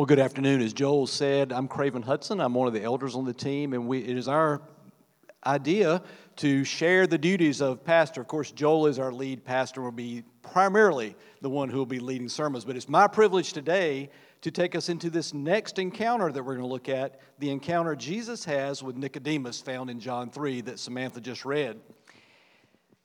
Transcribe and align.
Well, 0.00 0.06
good 0.06 0.18
afternoon. 0.18 0.62
As 0.62 0.72
Joel 0.72 1.06
said, 1.06 1.52
I'm 1.52 1.68
Craven 1.68 2.00
Hudson. 2.00 2.40
I'm 2.40 2.54
one 2.54 2.66
of 2.66 2.72
the 2.72 2.82
elders 2.82 3.14
on 3.14 3.26
the 3.26 3.34
team, 3.34 3.74
and 3.74 3.86
we, 3.86 3.98
it 3.98 4.16
is 4.16 4.28
our 4.28 4.62
idea 5.44 6.02
to 6.36 6.64
share 6.64 7.06
the 7.06 7.18
duties 7.18 7.60
of 7.60 7.84
pastor. 7.84 8.22
Of 8.22 8.26
course, 8.26 8.50
Joel 8.50 8.86
is 8.86 8.98
our 8.98 9.12
lead 9.12 9.44
pastor, 9.44 9.82
will 9.82 9.92
be 9.92 10.22
primarily 10.40 11.16
the 11.42 11.50
one 11.50 11.68
who 11.68 11.76
will 11.76 11.84
be 11.84 11.98
leading 11.98 12.30
sermons, 12.30 12.64
but 12.64 12.76
it's 12.76 12.88
my 12.88 13.06
privilege 13.08 13.52
today 13.52 14.08
to 14.40 14.50
take 14.50 14.74
us 14.74 14.88
into 14.88 15.10
this 15.10 15.34
next 15.34 15.78
encounter 15.78 16.32
that 16.32 16.42
we're 16.42 16.54
going 16.54 16.66
to 16.66 16.72
look 16.72 16.88
at 16.88 17.20
the 17.38 17.50
encounter 17.50 17.94
Jesus 17.94 18.42
has 18.46 18.82
with 18.82 18.96
Nicodemus, 18.96 19.60
found 19.60 19.90
in 19.90 20.00
John 20.00 20.30
3, 20.30 20.62
that 20.62 20.78
Samantha 20.78 21.20
just 21.20 21.44
read. 21.44 21.78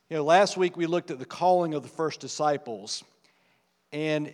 You 0.09 0.16
know, 0.16 0.23
last 0.23 0.55
week 0.55 0.77
we 0.77 0.86
looked 0.86 1.12
at 1.12 1.20
the 1.20 1.25
calling 1.25 1.73
of 1.73 1.84
the 1.84 1.89
first 1.89 2.21
disciples, 2.21 3.04
and 3.91 4.34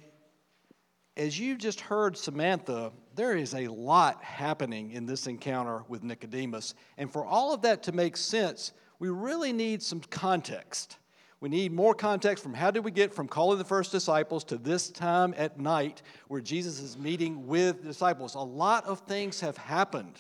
as 1.18 1.38
you 1.38 1.56
just 1.56 1.82
heard 1.82 2.18
Samantha, 2.18 2.92
there 3.16 3.36
is 3.36 3.54
a 3.54 3.68
lot 3.68 4.24
happening 4.24 4.92
in 4.92 5.06
this 5.06 5.28
encounter 5.28 5.84
with 5.88 6.04
Nicodemus. 6.04 6.74
And 6.98 7.12
for 7.12 7.26
all 7.26 7.54
of 7.54 7.62
that 7.64 7.84
to 7.84 7.92
make 7.92 8.16
sense, 8.16 8.72
we 9.00 9.10
really 9.10 9.52
need 9.52 9.84
some 9.84 10.00
context. 10.00 10.98
We 11.42 11.50
need 11.50 11.72
more 11.72 11.96
context 11.96 12.44
from 12.44 12.54
how 12.54 12.72
did 12.72 12.86
we 12.86 12.92
get 12.92 13.14
from 13.14 13.28
calling 13.28 13.58
the 13.58 13.66
first 13.66 13.92
disciples 13.92 14.44
to 14.46 14.58
this 14.58 14.90
time 14.90 15.34
at 15.38 15.60
night 15.60 16.04
where 16.28 16.40
Jesus 16.40 16.80
is 16.80 16.98
meeting 16.98 17.48
with 17.48 17.84
disciples. 17.84 18.36
A 18.36 18.40
lot 18.40 18.86
of 18.86 19.00
things 19.02 19.40
have 19.40 19.58
happened 19.58 20.16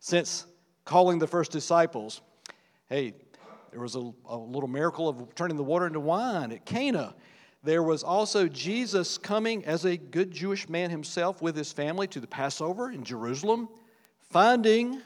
since 0.00 0.46
calling 0.84 1.18
the 1.18 1.28
first 1.28 1.52
disciples. 1.52 2.20
Hey, 2.88 3.14
there 3.70 3.80
was 3.80 3.94
a, 3.94 4.12
a 4.26 4.36
little 4.36 4.68
miracle 4.68 5.08
of 5.08 5.34
turning 5.34 5.56
the 5.56 5.62
water 5.62 5.86
into 5.86 6.00
wine 6.00 6.52
at 6.52 6.66
Cana. 6.66 7.14
There 7.62 7.82
was 7.82 8.04
also 8.04 8.46
Jesus 8.46 9.18
coming 9.18 9.64
as 9.64 9.84
a 9.84 9.96
good 9.96 10.30
Jewish 10.30 10.68
man 10.68 10.90
himself 10.90 11.42
with 11.42 11.56
his 11.56 11.72
family 11.72 12.06
to 12.08 12.20
the 12.20 12.26
Passover 12.26 12.90
in 12.90 13.02
Jerusalem, 13.02 13.68
finding 14.20 15.00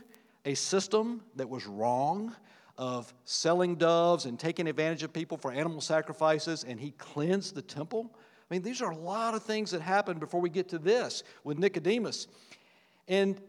a 0.44 0.54
system 0.54 1.22
that 1.36 1.48
was 1.48 1.66
wrong 1.66 2.34
of 2.76 3.12
selling 3.24 3.76
doves 3.76 4.26
and 4.26 4.38
taking 4.38 4.66
advantage 4.66 5.02
of 5.02 5.12
people 5.12 5.36
for 5.36 5.52
animal 5.52 5.80
sacrifices, 5.80 6.64
and 6.64 6.78
he 6.78 6.90
cleansed 6.92 7.54
the 7.54 7.62
temple. 7.62 8.14
I 8.50 8.54
mean, 8.54 8.62
these 8.62 8.82
are 8.82 8.90
a 8.90 8.96
lot 8.96 9.34
of 9.34 9.42
things 9.42 9.70
that 9.70 9.80
happened 9.80 10.20
before 10.20 10.40
we 10.40 10.50
get 10.50 10.68
to 10.70 10.78
this 10.78 11.22
with 11.44 11.58
Nicodemus. 11.58 12.26
And 13.08 13.40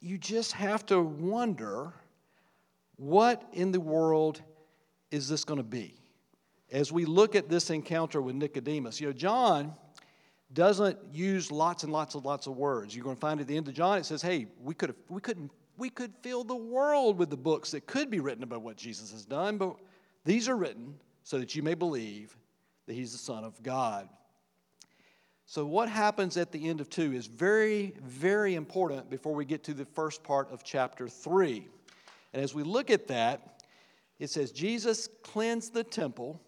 you 0.00 0.18
just 0.18 0.52
have 0.52 0.84
to 0.86 1.00
wonder 1.00 1.92
what 2.96 3.44
in 3.52 3.70
the 3.70 3.80
world 3.80 4.42
is 5.10 5.28
this 5.28 5.44
going 5.44 5.58
to 5.58 5.64
be? 5.64 6.01
As 6.72 6.90
we 6.90 7.04
look 7.04 7.36
at 7.36 7.50
this 7.50 7.68
encounter 7.70 8.20
with 8.22 8.34
Nicodemus, 8.34 9.00
you 9.00 9.06
know, 9.06 9.12
John 9.12 9.74
doesn't 10.52 10.98
use 11.12 11.52
lots 11.52 11.84
and 11.84 11.92
lots 11.92 12.14
and 12.14 12.24
lots 12.24 12.46
of 12.46 12.56
words. 12.56 12.96
You're 12.96 13.04
going 13.04 13.16
to 13.16 13.20
find 13.20 13.40
at 13.40 13.46
the 13.46 13.56
end 13.56 13.68
of 13.68 13.74
John, 13.74 13.98
it 13.98 14.06
says, 14.06 14.22
hey, 14.22 14.46
we 14.60 14.74
could, 14.74 14.88
have, 14.88 14.96
we 15.08 15.20
couldn't, 15.20 15.50
we 15.76 15.90
could 15.90 16.12
fill 16.22 16.44
the 16.44 16.56
world 16.56 17.18
with 17.18 17.28
the 17.30 17.36
books 17.36 17.70
that 17.72 17.86
could 17.86 18.10
be 18.10 18.20
written 18.20 18.42
about 18.42 18.62
what 18.62 18.76
Jesus 18.76 19.12
has 19.12 19.24
done, 19.24 19.58
but 19.58 19.76
these 20.24 20.48
are 20.48 20.56
written 20.56 20.94
so 21.24 21.38
that 21.38 21.54
you 21.54 21.62
may 21.62 21.74
believe 21.74 22.36
that 22.86 22.94
he's 22.94 23.12
the 23.12 23.18
Son 23.18 23.44
of 23.44 23.62
God. 23.62 24.08
So, 25.44 25.66
what 25.66 25.88
happens 25.88 26.36
at 26.36 26.52
the 26.52 26.68
end 26.68 26.80
of 26.80 26.88
2 26.88 27.12
is 27.12 27.26
very, 27.26 27.94
very 28.02 28.54
important 28.54 29.10
before 29.10 29.34
we 29.34 29.44
get 29.44 29.62
to 29.64 29.74
the 29.74 29.84
first 29.84 30.22
part 30.22 30.50
of 30.50 30.64
chapter 30.64 31.08
3. 31.08 31.66
And 32.32 32.42
as 32.42 32.54
we 32.54 32.62
look 32.62 32.90
at 32.90 33.08
that, 33.08 33.62
it 34.18 34.30
says, 34.30 34.52
Jesus 34.52 35.08
cleansed 35.22 35.74
the 35.74 35.84
temple 35.84 36.40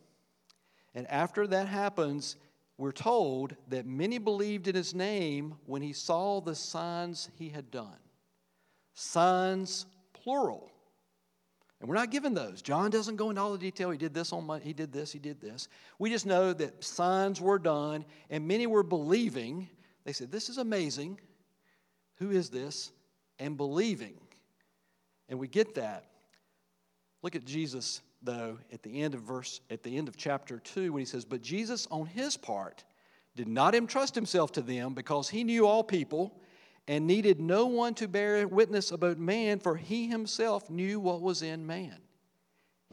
and 0.95 1.11
after 1.11 1.47
that 1.47 1.69
happens, 1.69 2.37
we're 2.79 2.93
told 2.93 3.55
that 3.69 3.87
many 3.87 4.19
believed 4.19 4.69
in 4.69 4.75
his 4.75 4.95
name 4.95 5.55
when 5.67 5.83
he 5.83 5.93
saw 5.93 6.41
the 6.41 6.55
signs 6.55 7.29
he 7.37 7.49
had 7.49 7.71
done. 7.71 7.99
Signs, 8.95 9.87
plural. 10.13 10.71
And 11.81 11.89
we're 11.89 11.97
not 11.97 12.11
given 12.11 12.35
those. 12.35 12.63
John 12.63 12.91
doesn't 12.91 13.17
go 13.17 13.31
into 13.31 13.43
all 13.43 13.53
the 13.53 13.59
detail. 13.59 13.91
He 13.91 13.99
did 13.99 14.15
this 14.15 14.33
on 14.33 14.47
my, 14.47 14.59
he 14.59 14.73
did 14.73 14.93
this, 14.93 15.13
he 15.13 15.19
did 15.19 15.41
this. 15.41 15.69
We 15.99 16.11
just 16.11 16.27
know 16.27 16.53
that 16.53 16.83
signs 16.83 17.41
were 17.41 17.59
done 17.59 18.05
and 18.31 18.49
many 18.49 18.67
were 18.67 18.83
believing. 18.83 19.69
They 20.05 20.13
said, 20.13 20.33
This 20.33 20.49
is 20.49 20.59
amazing. 20.59 21.21
Who 22.19 22.31
is 22.31 22.49
this? 22.49 22.91
And 23.39 23.57
believing. 23.57 24.15
And 25.29 25.39
we 25.39 25.49
get 25.49 25.75
that. 25.75 26.07
Look 27.23 27.37
at 27.37 27.45
Jesus 27.45 28.01
though, 28.25 28.59
at 28.73 28.83
the 28.83 29.03
end 29.03 29.15
of 29.15 29.21
verse, 29.21 29.61
at 29.71 29.83
the 29.83 29.97
end 29.97 30.09
of 30.09 30.17
chapter 30.17 30.59
2, 30.59 30.93
when 30.93 31.01
he 31.01 31.07
says, 31.07 31.25
But 31.25 31.43
Jesus, 31.43 31.87
on 31.91 32.07
his 32.07 32.37
part, 32.37 32.85
did 33.37 33.49
not 33.49 33.75
entrust 33.75 34.15
himself 34.15 34.53
to 34.53 34.63
them 34.63 34.95
because 34.95 35.29
he 35.29 35.45
knew 35.45 35.67
all 35.67 35.85
people 35.85 36.41
and 36.87 37.07
needed 37.07 37.41
no 37.41 37.67
one 37.67 37.95
to 37.95 38.09
bear 38.09 38.47
witness 38.47 38.91
about 38.91 39.19
man, 39.19 39.59
for 39.59 39.77
he 39.77 40.07
himself 40.07 40.69
knew 40.71 41.01
what 41.01 41.23
was 41.23 41.43
in 41.43 41.67
man. 41.67 41.97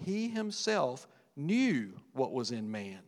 He 0.03 0.29
himself 0.29 1.07
knew 1.35 1.93
what 2.13 2.31
was 2.31 2.51
in 2.51 2.71
man. 2.71 2.99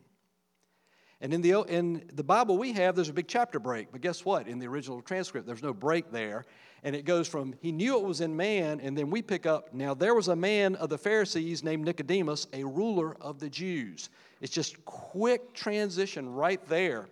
And 1.20 1.32
in 1.32 1.40
the, 1.40 1.62
in 1.62 2.10
the 2.12 2.24
Bible 2.24 2.58
we 2.58 2.72
have, 2.72 2.96
there's 2.96 3.08
a 3.08 3.14
big 3.14 3.28
chapter 3.28 3.58
break. 3.58 3.92
But 3.92 4.00
guess 4.00 4.24
what? 4.24 4.46
In 4.48 4.58
the 4.58 4.66
original 4.66 5.00
transcript, 5.00 5.46
there's 5.46 5.62
no 5.62 5.72
break 5.72 6.10
there. 6.10 6.44
And 6.82 6.94
it 6.94 7.06
goes 7.06 7.26
from, 7.26 7.54
he 7.60 7.72
knew 7.72 7.96
it 7.96 8.04
was 8.04 8.20
in 8.20 8.36
man, 8.36 8.78
and 8.80 8.96
then 8.96 9.08
we 9.08 9.22
pick 9.22 9.46
up, 9.46 9.72
now 9.72 9.94
there 9.94 10.14
was 10.14 10.28
a 10.28 10.36
man 10.36 10.74
of 10.76 10.90
the 10.90 10.98
Pharisees 10.98 11.64
named 11.64 11.86
Nicodemus, 11.86 12.46
a 12.52 12.62
ruler 12.62 13.16
of 13.22 13.38
the 13.38 13.48
Jews. 13.48 14.10
It's 14.42 14.52
just 14.52 14.84
quick 14.84 15.54
transition 15.54 16.28
right 16.28 16.62
there. 16.68 17.08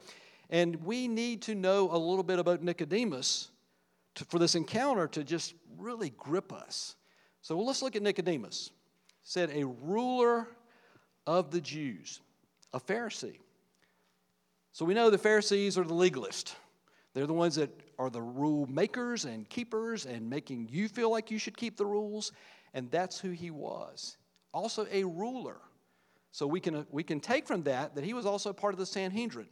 And 0.50 0.76
we 0.84 1.08
need 1.08 1.40
to 1.42 1.54
know 1.54 1.88
a 1.90 1.96
little 1.96 2.22
bit 2.22 2.38
about 2.38 2.62
Nicodemus 2.62 3.50
to, 4.16 4.26
for 4.26 4.38
this 4.38 4.54
encounter 4.54 5.08
to 5.08 5.24
just 5.24 5.54
really 5.78 6.10
grip 6.18 6.52
us. 6.52 6.96
So 7.40 7.56
well, 7.56 7.66
let's 7.66 7.80
look 7.80 7.96
at 7.96 8.02
Nicodemus. 8.02 8.72
Said, 9.22 9.50
a 9.54 9.64
ruler 9.64 10.48
of 11.26 11.50
the 11.50 11.60
Jews, 11.60 12.20
a 12.74 12.80
Pharisee. 12.80 13.38
So 14.72 14.84
we 14.84 14.94
know 14.94 15.10
the 15.10 15.18
Pharisees 15.18 15.76
are 15.76 15.84
the 15.84 15.94
legalists. 15.94 16.54
They're 17.14 17.26
the 17.26 17.34
ones 17.34 17.56
that 17.56 17.70
are 17.98 18.08
the 18.08 18.22
rule 18.22 18.66
makers 18.66 19.26
and 19.26 19.48
keepers 19.48 20.06
and 20.06 20.28
making 20.28 20.68
you 20.72 20.88
feel 20.88 21.10
like 21.10 21.30
you 21.30 21.38
should 21.38 21.56
keep 21.56 21.76
the 21.76 21.84
rules. 21.84 22.32
And 22.72 22.90
that's 22.90 23.20
who 23.20 23.30
he 23.30 23.50
was. 23.50 24.16
Also, 24.54 24.86
a 24.90 25.04
ruler. 25.04 25.58
So 26.30 26.46
we 26.46 26.58
can, 26.58 26.86
we 26.90 27.02
can 27.02 27.20
take 27.20 27.46
from 27.46 27.62
that 27.64 27.94
that 27.94 28.04
he 28.04 28.14
was 28.14 28.24
also 28.24 28.52
part 28.54 28.72
of 28.72 28.78
the 28.78 28.86
Sanhedrin. 28.86 29.48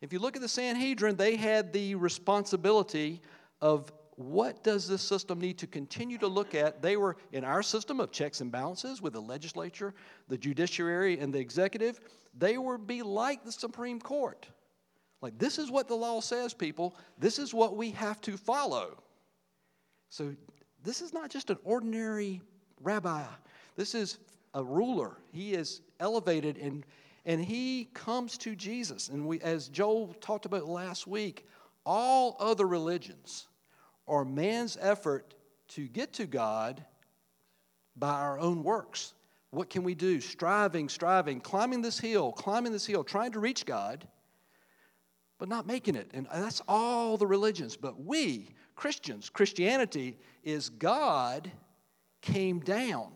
If 0.00 0.12
you 0.12 0.20
look 0.20 0.36
at 0.36 0.42
the 0.42 0.48
Sanhedrin, 0.48 1.16
they 1.16 1.34
had 1.34 1.72
the 1.72 1.96
responsibility 1.96 3.22
of 3.60 3.92
what 4.16 4.64
does 4.64 4.88
this 4.88 5.02
system 5.02 5.38
need 5.38 5.58
to 5.58 5.66
continue 5.66 6.16
to 6.18 6.26
look 6.26 6.54
at? 6.54 6.80
They 6.80 6.96
were 6.96 7.16
in 7.32 7.44
our 7.44 7.62
system 7.62 8.00
of 8.00 8.10
checks 8.10 8.40
and 8.40 8.50
balances 8.50 9.02
with 9.02 9.12
the 9.12 9.20
legislature, 9.20 9.94
the 10.28 10.38
judiciary, 10.38 11.18
and 11.18 11.32
the 11.32 11.38
executive. 11.38 12.00
They 12.36 12.56
would 12.56 12.86
be 12.86 13.02
like 13.02 13.44
the 13.44 13.52
Supreme 13.52 14.00
Court. 14.00 14.46
Like, 15.20 15.38
this 15.38 15.58
is 15.58 15.70
what 15.70 15.86
the 15.86 15.94
law 15.94 16.20
says, 16.20 16.54
people. 16.54 16.96
This 17.18 17.38
is 17.38 17.52
what 17.52 17.76
we 17.76 17.90
have 17.92 18.20
to 18.22 18.38
follow. 18.38 19.02
So, 20.08 20.34
this 20.82 21.02
is 21.02 21.12
not 21.12 21.30
just 21.30 21.50
an 21.50 21.58
ordinary 21.64 22.40
rabbi, 22.80 23.24
this 23.76 23.94
is 23.94 24.18
a 24.54 24.64
ruler. 24.64 25.18
He 25.32 25.52
is 25.52 25.82
elevated 26.00 26.56
and, 26.56 26.86
and 27.26 27.44
he 27.44 27.88
comes 27.92 28.38
to 28.38 28.54
Jesus. 28.54 29.10
And 29.10 29.26
we, 29.26 29.40
as 29.40 29.68
Joel 29.68 30.14
talked 30.20 30.46
about 30.46 30.66
last 30.66 31.06
week, 31.06 31.46
all 31.84 32.36
other 32.40 32.66
religions 32.66 33.48
are 34.08 34.24
man's 34.24 34.76
effort 34.80 35.34
to 35.68 35.88
get 35.88 36.12
to 36.14 36.26
God 36.26 36.84
by 37.96 38.12
our 38.12 38.38
own 38.38 38.62
works. 38.62 39.14
What 39.50 39.70
can 39.70 39.82
we 39.82 39.94
do? 39.94 40.20
Striving, 40.20 40.88
striving, 40.88 41.40
climbing 41.40 41.82
this 41.82 41.98
hill, 41.98 42.32
climbing 42.32 42.72
this 42.72 42.86
hill, 42.86 43.04
trying 43.04 43.32
to 43.32 43.40
reach 43.40 43.64
God, 43.64 44.06
but 45.38 45.48
not 45.48 45.66
making 45.66 45.96
it. 45.96 46.10
And 46.12 46.26
that's 46.32 46.62
all 46.68 47.16
the 47.16 47.26
religions. 47.26 47.76
But 47.76 48.02
we, 48.02 48.48
Christians, 48.74 49.30
Christianity 49.30 50.18
is 50.44 50.68
God 50.68 51.50
came 52.20 52.60
down. 52.60 53.12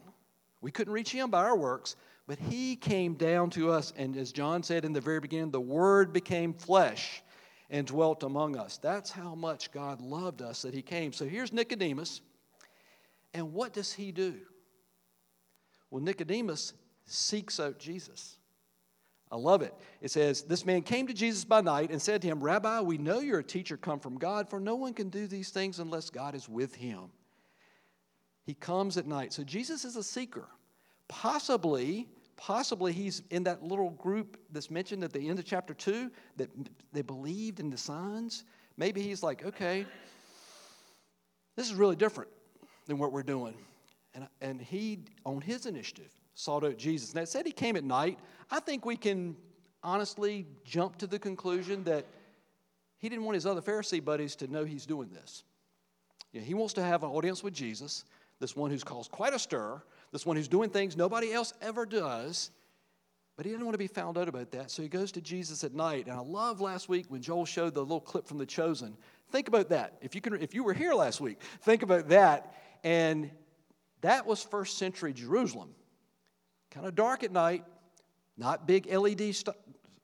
We 0.60 0.70
couldn't 0.70 0.92
reach 0.92 1.12
Him 1.12 1.30
by 1.30 1.44
our 1.44 1.56
works, 1.56 1.96
but 2.26 2.38
He 2.38 2.76
came 2.76 3.14
down 3.14 3.50
to 3.50 3.70
us. 3.70 3.92
And 3.96 4.16
as 4.16 4.32
John 4.32 4.62
said 4.62 4.84
in 4.84 4.92
the 4.92 5.00
very 5.00 5.20
beginning, 5.20 5.50
the 5.50 5.60
Word 5.60 6.12
became 6.12 6.52
flesh 6.52 7.22
and 7.70 7.86
dwelt 7.86 8.22
among 8.22 8.56
us. 8.56 8.78
That's 8.78 9.10
how 9.10 9.34
much 9.34 9.72
God 9.72 10.00
loved 10.00 10.42
us 10.42 10.62
that 10.62 10.74
He 10.74 10.82
came. 10.82 11.12
So 11.12 11.24
here's 11.26 11.52
Nicodemus. 11.52 12.20
And 13.34 13.52
what 13.52 13.72
does 13.72 13.92
he 13.92 14.12
do? 14.12 14.34
Well, 15.90 16.02
Nicodemus 16.02 16.72
seeks 17.06 17.60
out 17.60 17.78
Jesus. 17.78 18.36
I 19.32 19.36
love 19.36 19.62
it. 19.62 19.74
It 20.00 20.10
says, 20.10 20.42
This 20.42 20.66
man 20.66 20.82
came 20.82 21.06
to 21.06 21.14
Jesus 21.14 21.44
by 21.44 21.60
night 21.60 21.90
and 21.90 22.02
said 22.02 22.22
to 22.22 22.28
him, 22.28 22.40
Rabbi, 22.40 22.80
we 22.80 22.98
know 22.98 23.20
you're 23.20 23.38
a 23.38 23.44
teacher 23.44 23.76
come 23.76 24.00
from 24.00 24.18
God, 24.18 24.48
for 24.48 24.58
no 24.58 24.74
one 24.74 24.92
can 24.92 25.08
do 25.08 25.26
these 25.26 25.50
things 25.50 25.78
unless 25.78 26.10
God 26.10 26.34
is 26.34 26.48
with 26.48 26.74
him. 26.74 27.10
He 28.44 28.54
comes 28.54 28.96
at 28.96 29.06
night. 29.06 29.32
So 29.32 29.44
Jesus 29.44 29.84
is 29.84 29.94
a 29.94 30.02
seeker. 30.02 30.48
Possibly, 31.06 32.08
possibly 32.40 32.92
he's 32.92 33.22
in 33.30 33.44
that 33.44 33.62
little 33.62 33.90
group 33.90 34.38
that's 34.50 34.70
mentioned 34.70 35.04
at 35.04 35.12
the 35.12 35.28
end 35.28 35.38
of 35.38 35.44
chapter 35.44 35.74
2 35.74 36.10
that 36.38 36.48
they 36.90 37.02
believed 37.02 37.60
in 37.60 37.68
the 37.68 37.76
signs. 37.76 38.44
maybe 38.78 39.02
he's 39.02 39.22
like, 39.22 39.44
okay, 39.44 39.84
this 41.54 41.66
is 41.66 41.74
really 41.74 41.96
different 41.96 42.30
than 42.86 42.96
what 42.96 43.12
we're 43.12 43.22
doing. 43.22 43.54
And, 44.14 44.26
and 44.40 44.60
he, 44.60 45.00
on 45.26 45.42
his 45.42 45.66
initiative, 45.66 46.10
sought 46.34 46.64
out 46.64 46.78
Jesus. 46.78 47.14
Now, 47.14 47.20
it 47.20 47.28
said 47.28 47.44
he 47.44 47.52
came 47.52 47.76
at 47.76 47.84
night. 47.84 48.18
I 48.50 48.58
think 48.60 48.86
we 48.86 48.96
can 48.96 49.36
honestly 49.82 50.46
jump 50.64 50.96
to 50.96 51.06
the 51.06 51.18
conclusion 51.18 51.84
that 51.84 52.06
he 52.98 53.10
didn't 53.10 53.24
want 53.24 53.34
his 53.34 53.44
other 53.44 53.60
Pharisee 53.60 54.02
buddies 54.02 54.34
to 54.36 54.48
know 54.48 54.64
he's 54.64 54.86
doing 54.86 55.10
this. 55.10 55.44
Yeah, 56.32 56.40
he 56.40 56.54
wants 56.54 56.72
to 56.74 56.82
have 56.82 57.02
an 57.02 57.10
audience 57.10 57.42
with 57.42 57.52
Jesus, 57.52 58.04
this 58.38 58.56
one 58.56 58.70
who's 58.70 58.84
caused 58.84 59.10
quite 59.10 59.34
a 59.34 59.38
stir, 59.38 59.82
this 60.12 60.26
one 60.26 60.36
who's 60.36 60.48
doing 60.48 60.70
things 60.70 60.96
nobody 60.96 61.32
else 61.32 61.52
ever 61.60 61.86
does. 61.86 62.50
But 63.36 63.46
he 63.46 63.52
didn't 63.52 63.64
want 63.64 63.74
to 63.74 63.78
be 63.78 63.86
found 63.86 64.18
out 64.18 64.28
about 64.28 64.50
that, 64.50 64.70
so 64.70 64.82
he 64.82 64.88
goes 64.88 65.12
to 65.12 65.20
Jesus 65.22 65.64
at 65.64 65.72
night. 65.72 66.06
And 66.06 66.14
I 66.14 66.20
love 66.20 66.60
last 66.60 66.90
week 66.90 67.06
when 67.08 67.22
Joel 67.22 67.46
showed 67.46 67.72
the 67.72 67.80
little 67.80 68.00
clip 68.00 68.26
from 68.26 68.36
The 68.36 68.44
Chosen. 68.44 68.94
Think 69.30 69.48
about 69.48 69.70
that. 69.70 69.96
If 70.02 70.14
you, 70.14 70.20
can, 70.20 70.34
if 70.42 70.54
you 70.54 70.62
were 70.62 70.74
here 70.74 70.92
last 70.92 71.22
week, 71.22 71.40
think 71.62 71.82
about 71.82 72.08
that. 72.10 72.54
And 72.84 73.30
that 74.02 74.26
was 74.26 74.42
first 74.42 74.76
century 74.76 75.14
Jerusalem. 75.14 75.70
Kind 76.70 76.86
of 76.86 76.94
dark 76.94 77.24
at 77.24 77.32
night, 77.32 77.64
not 78.36 78.66
big 78.66 78.92
LED 78.92 79.34
st- 79.34 79.56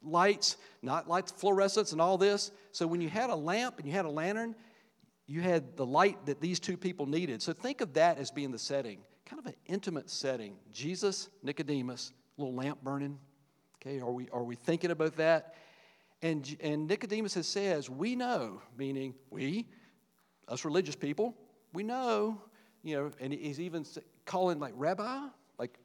lights, 0.02 0.56
not 0.82 1.08
lights, 1.08 1.32
fluorescents 1.32 1.92
and 1.92 2.00
all 2.00 2.16
this. 2.16 2.52
So 2.72 2.86
when 2.86 3.00
you 3.00 3.08
had 3.08 3.30
a 3.30 3.36
lamp 3.36 3.78
and 3.78 3.86
you 3.86 3.92
had 3.92 4.04
a 4.04 4.10
lantern, 4.10 4.54
you 5.26 5.40
had 5.40 5.76
the 5.76 5.84
light 5.84 6.24
that 6.26 6.40
these 6.40 6.60
two 6.60 6.76
people 6.76 7.06
needed. 7.06 7.42
So 7.42 7.52
think 7.52 7.80
of 7.80 7.94
that 7.94 8.18
as 8.18 8.30
being 8.30 8.52
the 8.52 8.58
setting, 8.58 9.00
kind 9.26 9.40
of 9.40 9.46
an 9.46 9.54
intimate 9.66 10.08
setting. 10.08 10.56
Jesus, 10.72 11.28
Nicodemus, 11.42 12.12
little 12.38 12.54
lamp 12.54 12.82
burning. 12.82 13.18
Okay, 13.76 14.00
are 14.00 14.12
we, 14.12 14.28
are 14.32 14.44
we 14.44 14.54
thinking 14.54 14.90
about 14.90 15.16
that? 15.16 15.54
And, 16.22 16.56
and 16.60 16.88
Nicodemus 16.88 17.34
has 17.34 17.46
says, 17.46 17.90
we 17.90 18.16
know, 18.16 18.62
meaning 18.78 19.14
we, 19.30 19.68
us 20.48 20.64
religious 20.64 20.96
people, 20.96 21.34
we 21.74 21.82
know, 21.82 22.40
you 22.82 22.96
know, 22.96 23.10
and 23.20 23.32
he's 23.32 23.60
even 23.60 23.84
calling 24.24 24.58
like 24.58 24.72
rabbi, 24.76 25.26
like 25.58 25.76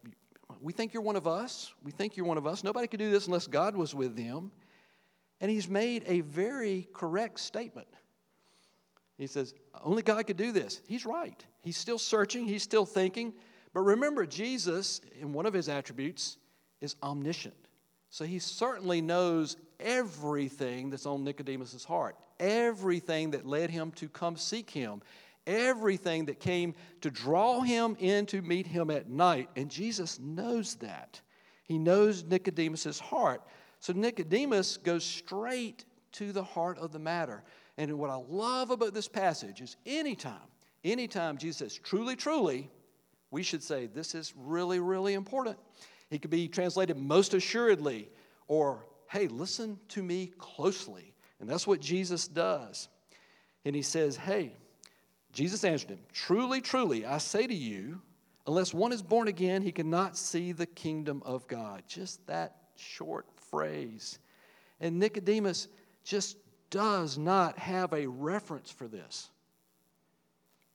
we 0.61 0.71
think 0.71 0.93
you're 0.93 1.03
one 1.03 1.15
of 1.15 1.27
us. 1.27 1.73
We 1.83 1.91
think 1.91 2.15
you're 2.15 2.25
one 2.25 2.38
of 2.38 2.45
us. 2.45 2.63
Nobody 2.63 2.88
could 2.88 2.99
do 2.99 3.09
this 3.09 3.25
unless 3.27 3.47
God 3.47 3.75
was 3.75 3.95
with 3.95 4.15
them. 4.15 4.51
And 5.39 5.49
he's 5.49 5.67
made 5.67 6.03
a 6.05 6.21
very 6.21 6.88
correct 6.93 7.39
statement. 7.39 7.88
He 9.18 9.28
says, 9.28 9.54
only 9.84 10.02
God 10.02 10.25
could 10.25 10.38
do 10.38 10.52
this. 10.52 10.81
He's 10.88 11.06
right. 11.06 11.46
He's 11.62 11.78
still 11.78 12.00
searching, 12.00 12.46
he's 12.46 12.63
still 12.63 12.86
thinking. 12.86 13.34
But 13.74 13.81
remember, 13.81 14.25
Jesus, 14.25 15.02
in 15.19 15.31
one 15.31 15.46
of 15.46 15.54
his 15.54 15.69
attributes, 15.69 16.38
is 16.81 16.96
omniscient. 17.02 17.56
So 18.10 18.25
he 18.25 18.40
certainly 18.40 19.02
knows 19.02 19.56
everything 19.80 20.90
that's 20.90 21.06
on 21.06 21.24
Nicodemus' 21.24 21.84
heart, 21.84 22.18
everything 22.40 23.31
that 23.31 23.46
led 23.46 23.69
him 23.69 23.92
to 23.92 24.10
come 24.10 24.36
seek 24.36 24.69
him, 24.69 25.02
everything 25.48 26.25
that 26.25 26.40
came 26.40 26.74
to 27.02 27.10
draw 27.10 27.62
him 27.62 27.96
in 28.00 28.25
to 28.28 28.42
meet 28.42 28.68
him 28.68 28.90
at 28.90 29.10
night. 29.10 29.50
And 29.56 29.69
Jesus 29.69 30.19
knows 30.19 30.75
that. 30.75 31.22
He 31.63 31.78
knows 31.78 32.24
Nicodemus' 32.24 33.00
heart. 33.00 33.42
So 33.80 33.94
Nicodemus 33.94 34.78
goes 34.78 35.06
straight 35.06 35.86
to 36.13 36.34
the 36.34 36.44
heart 36.44 36.78
of 36.80 36.92
the 36.92 37.00
matter. 37.00 37.44
And 37.81 37.98
what 37.98 38.12
I 38.12 38.22
love 38.30 38.69
about 38.69 38.94
this 38.94 39.07
passage 39.07 39.60
is 39.60 39.75
anytime, 39.88 40.36
anytime 40.83 41.39
Jesus 41.39 41.57
says, 41.57 41.80
truly, 41.80 42.16
truly, 42.16 42.69
we 43.31 43.42
should 43.42 43.63
say, 43.63 43.88
this 43.88 44.13
is 44.13 44.36
really, 44.38 44.80
really 44.80 45.16
important. 45.16 45.57
He 46.12 46.19
could 46.19 46.30
be 46.30 46.48
translated 46.48 46.95
most 46.95 47.33
assuredly 47.33 48.07
or, 48.48 48.86
hey, 49.10 49.25
listen 49.25 49.80
to 49.88 50.04
me 50.04 50.31
closely. 50.38 51.16
And 51.39 51.50
that's 51.50 51.66
what 51.66 51.81
Jesus 51.81 52.28
does. 52.28 52.88
And 53.66 53.75
he 53.75 53.81
says, 53.81 54.16
hey, 54.16 54.54
Jesus 55.34 55.63
answered 55.63 55.89
him, 55.89 56.01
Truly, 56.13 56.62
truly, 56.62 57.04
I 57.07 57.18
say 57.18 57.48
to 57.48 57.56
you, 57.56 58.00
unless 58.45 58.75
one 58.75 58.92
is 58.92 59.01
born 59.01 59.27
again, 59.27 59.63
he 59.63 59.72
cannot 59.72 60.16
see 60.16 60.51
the 60.51 60.68
kingdom 60.68 61.24
of 61.25 61.48
God. 61.48 61.81
Just 61.88 62.27
that 62.27 62.57
short 62.75 63.25
phrase. 63.50 64.19
And 64.80 65.00
Nicodemus 65.00 65.68
just 66.04 66.38
does 66.71 67.18
not 67.18 67.59
have 67.59 67.94
a 67.94 68.07
reference 68.07 68.71
for 68.71 68.88
this. 68.88 69.29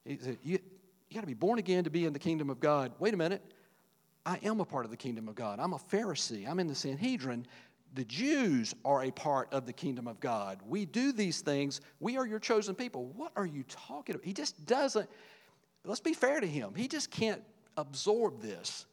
He 0.04 0.18
said, 0.18 0.38
You, 0.44 0.60
you 1.08 1.14
got 1.14 1.22
to 1.22 1.26
be 1.26 1.34
born 1.34 1.58
again 1.58 1.84
to 1.84 1.90
be 1.90 2.04
in 2.04 2.12
the 2.12 2.18
kingdom 2.20 2.48
of 2.48 2.60
God. 2.60 2.92
Wait 3.00 3.12
a 3.12 3.16
minute. 3.16 3.42
I 4.24 4.38
am 4.42 4.60
a 4.60 4.64
part 4.64 4.84
of 4.84 4.90
the 4.90 4.96
kingdom 4.96 5.28
of 5.28 5.34
God. 5.34 5.58
I'm 5.58 5.72
a 5.72 5.78
Pharisee. 5.78 6.48
I'm 6.48 6.60
in 6.60 6.66
the 6.66 6.74
Sanhedrin. 6.74 7.46
The 7.94 8.04
Jews 8.04 8.74
are 8.84 9.04
a 9.04 9.10
part 9.10 9.52
of 9.52 9.66
the 9.66 9.72
kingdom 9.72 10.06
of 10.06 10.20
God. 10.20 10.60
We 10.66 10.84
do 10.84 11.12
these 11.12 11.40
things. 11.40 11.80
We 12.00 12.18
are 12.18 12.26
your 12.26 12.40
chosen 12.40 12.74
people. 12.74 13.06
What 13.16 13.32
are 13.36 13.46
you 13.46 13.64
talking 13.68 14.14
about? 14.14 14.24
He 14.24 14.32
just 14.32 14.66
doesn't, 14.66 15.08
let's 15.84 16.00
be 16.00 16.12
fair 16.12 16.40
to 16.40 16.46
him. 16.46 16.74
He 16.74 16.88
just 16.88 17.10
can't 17.10 17.42
absorb 17.76 18.42
this. 18.42 18.84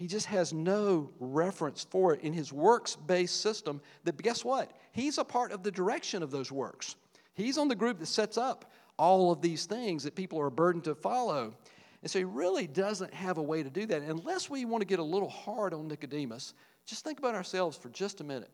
He 0.00 0.06
just 0.06 0.24
has 0.28 0.54
no 0.54 1.10
reference 1.20 1.84
for 1.84 2.14
it 2.14 2.22
in 2.22 2.32
his 2.32 2.54
works 2.54 2.96
based 2.96 3.42
system. 3.42 3.82
That 4.04 4.16
guess 4.22 4.42
what? 4.42 4.72
He's 4.92 5.18
a 5.18 5.24
part 5.24 5.52
of 5.52 5.62
the 5.62 5.70
direction 5.70 6.22
of 6.22 6.30
those 6.30 6.50
works. 6.50 6.96
He's 7.34 7.58
on 7.58 7.68
the 7.68 7.74
group 7.74 7.98
that 7.98 8.06
sets 8.06 8.38
up 8.38 8.72
all 8.96 9.30
of 9.30 9.42
these 9.42 9.66
things 9.66 10.02
that 10.04 10.14
people 10.14 10.40
are 10.40 10.48
burdened 10.48 10.84
to 10.84 10.94
follow. 10.94 11.52
And 12.00 12.10
so 12.10 12.18
he 12.18 12.24
really 12.24 12.66
doesn't 12.66 13.12
have 13.12 13.36
a 13.36 13.42
way 13.42 13.62
to 13.62 13.68
do 13.68 13.84
that. 13.84 14.00
Unless 14.00 14.48
we 14.48 14.64
want 14.64 14.80
to 14.80 14.86
get 14.86 15.00
a 15.00 15.04
little 15.04 15.28
hard 15.28 15.74
on 15.74 15.86
Nicodemus, 15.86 16.54
just 16.86 17.04
think 17.04 17.18
about 17.18 17.34
ourselves 17.34 17.76
for 17.76 17.90
just 17.90 18.22
a 18.22 18.24
minute. 18.24 18.50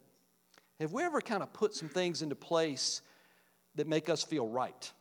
Have 0.81 0.92
we 0.92 1.04
ever 1.04 1.20
kind 1.20 1.44
of 1.44 1.52
put 1.52 1.76
some 1.76 1.88
things 1.88 2.22
into 2.22 2.34
place 2.34 3.02
that 3.76 3.87
make 3.87 4.08
us 4.08 4.25
feel 4.25 4.49
right? 4.49 4.92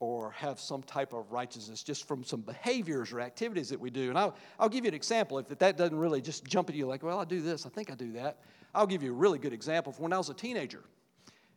Or 0.00 0.30
have 0.30 0.60
some 0.60 0.82
type 0.84 1.12
of 1.12 1.32
righteousness 1.32 1.82
just 1.82 2.06
from 2.06 2.22
some 2.22 2.40
behaviors 2.40 3.12
or 3.12 3.20
activities 3.20 3.68
that 3.70 3.80
we 3.80 3.90
do. 3.90 4.10
And 4.10 4.18
I'll, 4.18 4.36
I'll 4.58 4.68
give 4.68 4.84
you 4.84 4.88
an 4.88 4.94
example. 4.94 5.38
If 5.38 5.48
that 5.58 5.76
doesn't 5.76 5.98
really 5.98 6.20
just 6.20 6.44
jump 6.44 6.70
at 6.70 6.76
you 6.76 6.86
like, 6.86 7.02
well, 7.02 7.18
I 7.18 7.24
do 7.24 7.40
this, 7.40 7.66
I 7.66 7.68
think 7.68 7.90
I 7.90 7.96
do 7.96 8.12
that. 8.12 8.38
I'll 8.74 8.86
give 8.86 9.02
you 9.02 9.10
a 9.10 9.14
really 9.14 9.38
good 9.38 9.52
example 9.52 9.92
from 9.92 10.04
when 10.04 10.12
I 10.12 10.18
was 10.18 10.28
a 10.28 10.34
teenager. 10.34 10.84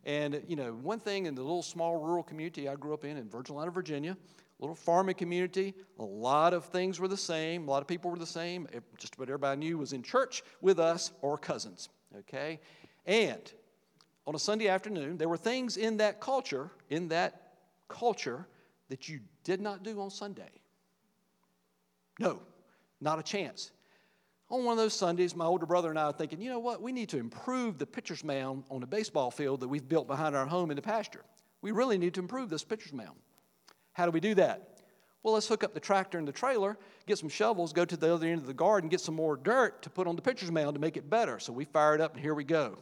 And, 0.04 0.42
you 0.48 0.56
know, 0.56 0.72
one 0.72 0.98
thing 0.98 1.26
in 1.26 1.36
the 1.36 1.42
little 1.42 1.62
small 1.62 1.96
rural 1.96 2.24
community 2.24 2.68
I 2.68 2.74
grew 2.74 2.94
up 2.94 3.04
in 3.04 3.16
in 3.16 3.28
Virgilina, 3.28 3.72
Virginia, 3.72 4.16
little 4.58 4.74
farming 4.74 5.16
community. 5.16 5.74
A 5.98 6.04
lot 6.04 6.54
of 6.54 6.64
things 6.64 6.98
were 6.98 7.08
the 7.08 7.16
same. 7.16 7.68
A 7.68 7.70
lot 7.70 7.82
of 7.82 7.88
people 7.88 8.10
were 8.10 8.18
the 8.18 8.26
same. 8.26 8.66
Just 8.96 9.14
about 9.14 9.28
everybody 9.28 9.52
I 9.52 9.54
knew 9.56 9.78
was 9.78 9.92
in 9.92 10.02
church 10.02 10.42
with 10.60 10.78
us 10.78 11.12
or 11.20 11.36
cousins. 11.36 11.88
Okay? 12.18 12.60
And 13.06 13.52
on 14.26 14.34
a 14.34 14.38
Sunday 14.38 14.68
afternoon, 14.68 15.16
there 15.16 15.28
were 15.28 15.36
things 15.36 15.76
in 15.76 15.96
that 15.96 16.20
culture, 16.20 16.70
in 16.90 17.08
that 17.08 17.41
culture, 17.92 18.46
that 18.88 19.08
you 19.08 19.20
did 19.44 19.60
not 19.60 19.82
do 19.82 20.00
on 20.00 20.10
Sunday. 20.10 20.50
No, 22.18 22.40
not 23.00 23.18
a 23.18 23.22
chance. 23.22 23.70
On 24.50 24.64
one 24.64 24.72
of 24.72 24.78
those 24.78 24.92
Sundays, 24.94 25.34
my 25.34 25.46
older 25.46 25.64
brother 25.64 25.88
and 25.88 25.98
I 25.98 26.04
are 26.04 26.12
thinking, 26.12 26.40
you 26.40 26.50
know 26.50 26.58
what, 26.58 26.82
we 26.82 26.92
need 26.92 27.08
to 27.10 27.18
improve 27.18 27.78
the 27.78 27.86
pitcher's 27.86 28.22
mound 28.22 28.64
on 28.70 28.80
the 28.80 28.86
baseball 28.86 29.30
field 29.30 29.60
that 29.60 29.68
we've 29.68 29.88
built 29.88 30.06
behind 30.06 30.36
our 30.36 30.46
home 30.46 30.70
in 30.70 30.76
the 30.76 30.82
pasture. 30.82 31.24
We 31.62 31.70
really 31.70 31.96
need 31.96 32.14
to 32.14 32.20
improve 32.20 32.50
this 32.50 32.64
pitcher's 32.64 32.92
mound. 32.92 33.16
How 33.92 34.04
do 34.04 34.10
we 34.10 34.20
do 34.20 34.34
that? 34.34 34.80
Well, 35.22 35.34
let's 35.34 35.46
hook 35.46 35.62
up 35.62 35.72
the 35.72 35.80
tractor 35.80 36.18
and 36.18 36.26
the 36.26 36.32
trailer, 36.32 36.76
get 37.06 37.16
some 37.16 37.28
shovels, 37.28 37.72
go 37.72 37.84
to 37.84 37.96
the 37.96 38.12
other 38.12 38.26
end 38.26 38.40
of 38.40 38.46
the 38.46 38.54
garden, 38.54 38.90
get 38.90 39.00
some 39.00 39.14
more 39.14 39.36
dirt 39.36 39.82
to 39.82 39.90
put 39.90 40.06
on 40.06 40.16
the 40.16 40.22
pitcher's 40.22 40.50
mound 40.50 40.74
to 40.74 40.80
make 40.80 40.96
it 40.96 41.08
better. 41.08 41.38
So 41.38 41.52
we 41.52 41.64
fire 41.64 41.94
it 41.94 42.00
up, 42.00 42.12
and 42.14 42.20
here 42.20 42.34
we 42.34 42.44
go. 42.44 42.78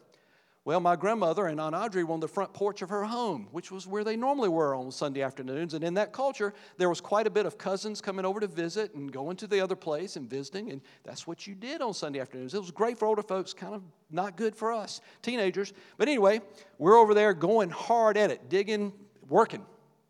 Well, 0.67 0.79
my 0.79 0.95
grandmother 0.95 1.47
and 1.47 1.59
Aunt 1.59 1.75
Audrey 1.75 2.05
were 2.05 2.13
on 2.13 2.21
the 2.21 2.29
front 2.29 2.53
porch 2.53 2.83
of 2.83 2.91
her 2.91 3.05
home, 3.05 3.49
which 3.51 3.73
was 3.73 3.87
where 3.87 4.05
they 4.05 4.15
normally 4.15 4.51
were 4.51 4.75
on 4.75 4.93
Sunday 4.93 5.23
afternoons. 5.23 5.73
And 5.73 5.83
in 5.83 5.95
that 5.95 6.13
culture, 6.13 6.53
there 6.77 6.91
was 6.91 7.01
quite 7.01 7.27
a 7.27 7.31
bit 7.31 7.47
of 7.47 7.57
cousins 7.57 8.03
coming 8.03 8.27
over 8.27 8.41
to 8.41 8.47
visit 8.47 8.95
and 8.95 9.11
going 9.11 9.39
to 9.39 9.47
the 9.47 9.59
other 9.59 9.75
place 9.75 10.17
and 10.17 10.29
visiting. 10.29 10.71
And 10.71 10.83
that's 11.03 11.27
what 11.27 11.47
you 11.47 11.55
did 11.55 11.81
on 11.81 11.95
Sunday 11.95 12.21
afternoons. 12.21 12.53
It 12.53 12.61
was 12.61 12.71
great 12.71 12.99
for 12.99 13.07
older 13.07 13.23
folks, 13.23 13.55
kind 13.55 13.75
of 13.75 13.83
not 14.11 14.37
good 14.37 14.55
for 14.55 14.71
us, 14.71 15.01
teenagers. 15.23 15.73
But 15.97 16.09
anyway, 16.09 16.43
we're 16.79 16.99
over 16.99 17.15
there 17.15 17.33
going 17.33 17.71
hard 17.71 18.19
at 18.19 18.31
it, 18.31 18.51
digging, 18.51 18.93
working. 19.29 19.65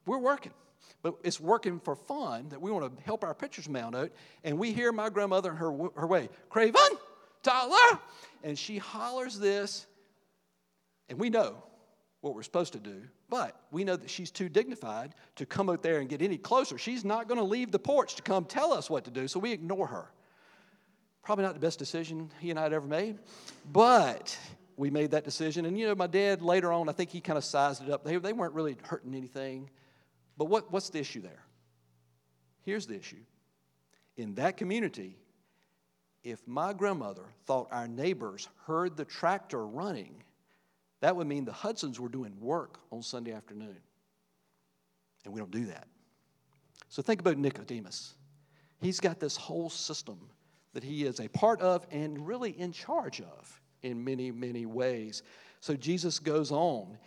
We're 0.05 0.19
working 0.19 0.53
but 1.03 1.15
it's 1.25 1.41
working 1.41 1.81
for 1.81 1.97
fun 1.97 2.49
that 2.51 2.61
we 2.61 2.71
want 2.71 2.97
to 2.97 3.03
help 3.05 3.25
our 3.25 3.35
pitchers 3.35 3.69
mount 3.69 3.95
out. 3.95 4.11
And 4.45 4.59
we 4.59 4.73
hear 4.73 4.93
my 4.93 5.09
grandmother 5.09 5.51
in 5.51 5.57
her, 5.57 5.73
her 5.97 6.07
way, 6.07 6.29
Craven, 6.51 6.99
Tyler. 7.43 7.99
And 8.45 8.59
she 8.59 8.79
hollers 8.79 9.39
this, 9.39 9.87
and 11.11 11.19
we 11.19 11.29
know 11.29 11.63
what 12.21 12.35
we're 12.35 12.43
supposed 12.43 12.73
to 12.75 12.79
do, 12.79 13.03
but 13.29 13.61
we 13.71 13.83
know 13.83 13.97
that 13.97 14.09
she's 14.09 14.31
too 14.31 14.49
dignified 14.49 15.15
to 15.37 15.45
come 15.45 15.69
out 15.69 15.83
there 15.83 15.99
and 15.99 16.09
get 16.09 16.23
any 16.23 16.39
closer. 16.39 16.79
She's 16.79 17.05
not 17.05 17.29
going 17.29 17.39
to 17.39 17.45
leave 17.45 17.73
the 17.73 17.79
porch 17.79 18.15
to 18.17 18.23
come 18.23 18.45
tell 18.45 18.73
us 18.73 18.89
what 18.89 19.05
to 19.05 19.11
do, 19.11 19.27
so 19.27 19.41
we 19.41 19.53
ignore 19.53 19.87
her. 19.89 20.11
Probably 21.23 21.45
not 21.45 21.55
the 21.55 21.61
best 21.61 21.79
decision 21.79 22.31
he 22.41 22.51
and 22.51 22.59
I 22.59 22.63
had 22.63 22.73
ever 22.73 22.87
made, 22.87 23.19
but 23.73 24.39
we 24.77 24.91
made 24.91 25.11
that 25.11 25.25
decision. 25.25 25.67
And 25.67 25.79
you 25.79 25.87
know, 25.87 25.95
my 25.95 26.07
dad 26.07 26.43
later 26.43 26.73
on, 26.73 26.89
I 26.89 26.93
think 26.93 27.11
he 27.11 27.21
kind 27.21 27.37
of 27.37 27.45
sized 27.45 27.83
it 27.83 27.91
up. 27.91 28.05
They, 28.05 28.17
they 28.17 28.33
weren't 28.33 28.55
really 28.55 28.77
hurting 28.85 29.15
anything. 29.15 29.69
But 30.39 30.47
what, 30.47 30.73
what's 30.73 30.91
the 30.91 31.01
issue 31.01 31.21
there? 31.21 31.45
Here's 32.63 32.87
the 32.87 32.97
issue. 32.97 33.21
In 34.17 34.35
that 34.37 34.57
community, 34.57 35.17
if 36.23 36.47
my 36.47 36.73
grandmother 36.73 37.25
thought 37.47 37.69
our 37.71 37.89
neighbors 37.89 38.49
heard 38.67 38.97
the 38.97 39.05
tractor 39.05 39.67
running, 39.67 40.23
That 41.01 41.17
would 41.17 41.27
mean 41.27 41.45
the 41.45 41.53
Hudsons 41.53 41.99
were 41.99 42.09
doing 42.09 42.39
work 42.41 42.79
on 42.91 43.03
Sunday 43.03 43.33
afternoon. 43.33 43.77
And 45.25 45.35
we 45.35 45.41
don't 45.41 45.51
do 45.51 45.67
that. 45.67 45.89
So 46.89 47.03
think 47.03 47.21
about 47.21 47.37
Nicodemus. 47.37 48.15
He's 48.81 49.01
got 49.01 49.21
this 49.21 49.37
whole 49.37 49.71
system 49.71 50.19
that 50.73 50.83
he 50.83 51.05
is 51.05 51.21
a 51.21 51.29
part 51.29 51.61
of 51.61 51.87
and 51.91 52.27
really 52.27 52.51
in 52.59 52.73
charge 52.73 53.21
of 53.21 53.61
in 53.83 54.03
many, 54.03 54.31
many 54.31 54.67
ways. 54.67 55.23
So 55.61 55.75
Jesus 55.75 56.19
goes 56.19 56.51
on. 56.51 56.99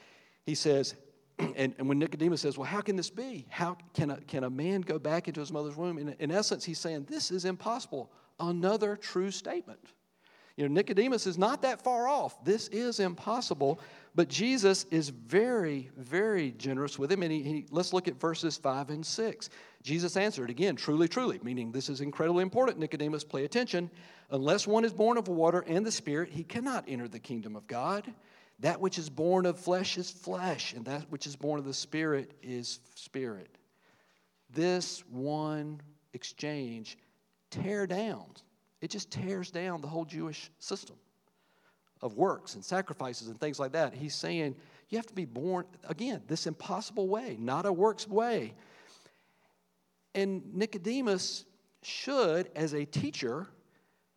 He 0.45 0.55
says, 0.55 0.95
and, 1.39 1.73
and 1.77 1.87
when 1.87 1.99
Nicodemus 1.99 2.41
says, 2.41 2.57
Well, 2.57 2.67
how 2.67 2.81
can 2.81 2.95
this 2.95 3.09
be? 3.09 3.45
How 3.49 3.77
can 3.93 4.11
a, 4.11 4.17
can 4.21 4.43
a 4.43 4.49
man 4.49 4.81
go 4.81 4.99
back 4.99 5.27
into 5.27 5.39
his 5.39 5.51
mother's 5.51 5.75
womb? 5.75 5.97
In, 5.97 6.15
in 6.19 6.31
essence, 6.31 6.63
he's 6.63 6.79
saying, 6.79 7.07
This 7.09 7.31
is 7.31 7.45
impossible. 7.45 8.11
Another 8.39 8.95
true 8.95 9.31
statement. 9.31 9.79
You 10.55 10.69
know, 10.69 10.73
Nicodemus 10.73 11.25
is 11.25 11.37
not 11.37 11.63
that 11.63 11.81
far 11.81 12.07
off. 12.07 12.43
This 12.45 12.67
is 12.67 12.99
impossible, 12.99 13.79
but 14.13 14.27
Jesus 14.29 14.85
is 14.91 15.09
very, 15.09 15.89
very 15.97 16.51
generous 16.51 16.99
with 16.99 17.11
him. 17.11 17.23
And 17.23 17.31
he, 17.31 17.41
he, 17.41 17.65
let's 17.71 17.91
look 17.91 18.07
at 18.07 18.19
verses 18.19 18.55
5 18.57 18.91
and 18.91 19.03
6. 19.03 19.49
Jesus 19.81 20.15
answered 20.15 20.51
again, 20.51 20.75
truly, 20.75 21.07
truly, 21.07 21.39
meaning 21.41 21.71
this 21.71 21.89
is 21.89 22.01
incredibly 22.01 22.43
important. 22.43 22.77
Nicodemus, 22.77 23.23
pay 23.23 23.45
attention. 23.45 23.89
Unless 24.29 24.67
one 24.67 24.85
is 24.85 24.93
born 24.93 25.17
of 25.17 25.27
water 25.27 25.63
and 25.67 25.83
the 25.83 25.91
Spirit, 25.91 26.29
he 26.29 26.43
cannot 26.43 26.85
enter 26.87 27.07
the 27.07 27.19
kingdom 27.19 27.55
of 27.55 27.65
God. 27.65 28.13
That 28.59 28.79
which 28.79 28.99
is 28.99 29.09
born 29.09 29.47
of 29.47 29.59
flesh 29.59 29.97
is 29.97 30.11
flesh, 30.11 30.73
and 30.73 30.85
that 30.85 31.09
which 31.09 31.25
is 31.25 31.35
born 31.35 31.59
of 31.59 31.65
the 31.65 31.73
Spirit 31.73 32.31
is 32.43 32.79
spirit. 32.93 33.57
This 34.51 35.03
one 35.09 35.81
exchange 36.13 36.97
tear 37.49 37.87
down 37.87 38.27
it 38.83 38.89
just 38.89 39.09
tears 39.09 39.49
down 39.49 39.79
the 39.79 39.87
whole 39.87 40.03
Jewish 40.03 40.51
system 40.59 40.97
of 42.01 42.17
works 42.17 42.55
and 42.55 42.65
sacrifices 42.65 43.29
and 43.29 43.39
things 43.39 43.57
like 43.57 43.71
that. 43.71 43.93
He's 43.93 44.13
saying 44.13 44.57
you 44.89 44.97
have 44.97 45.07
to 45.07 45.13
be 45.13 45.23
born, 45.23 45.65
again, 45.87 46.21
this 46.27 46.47
impossible 46.47 47.07
way, 47.07 47.37
not 47.39 47.65
a 47.65 47.71
works 47.71 48.05
way. 48.09 48.55
And 50.13 50.53
Nicodemus 50.53 51.45
should, 51.81 52.51
as 52.57 52.73
a 52.73 52.83
teacher, 52.83 53.47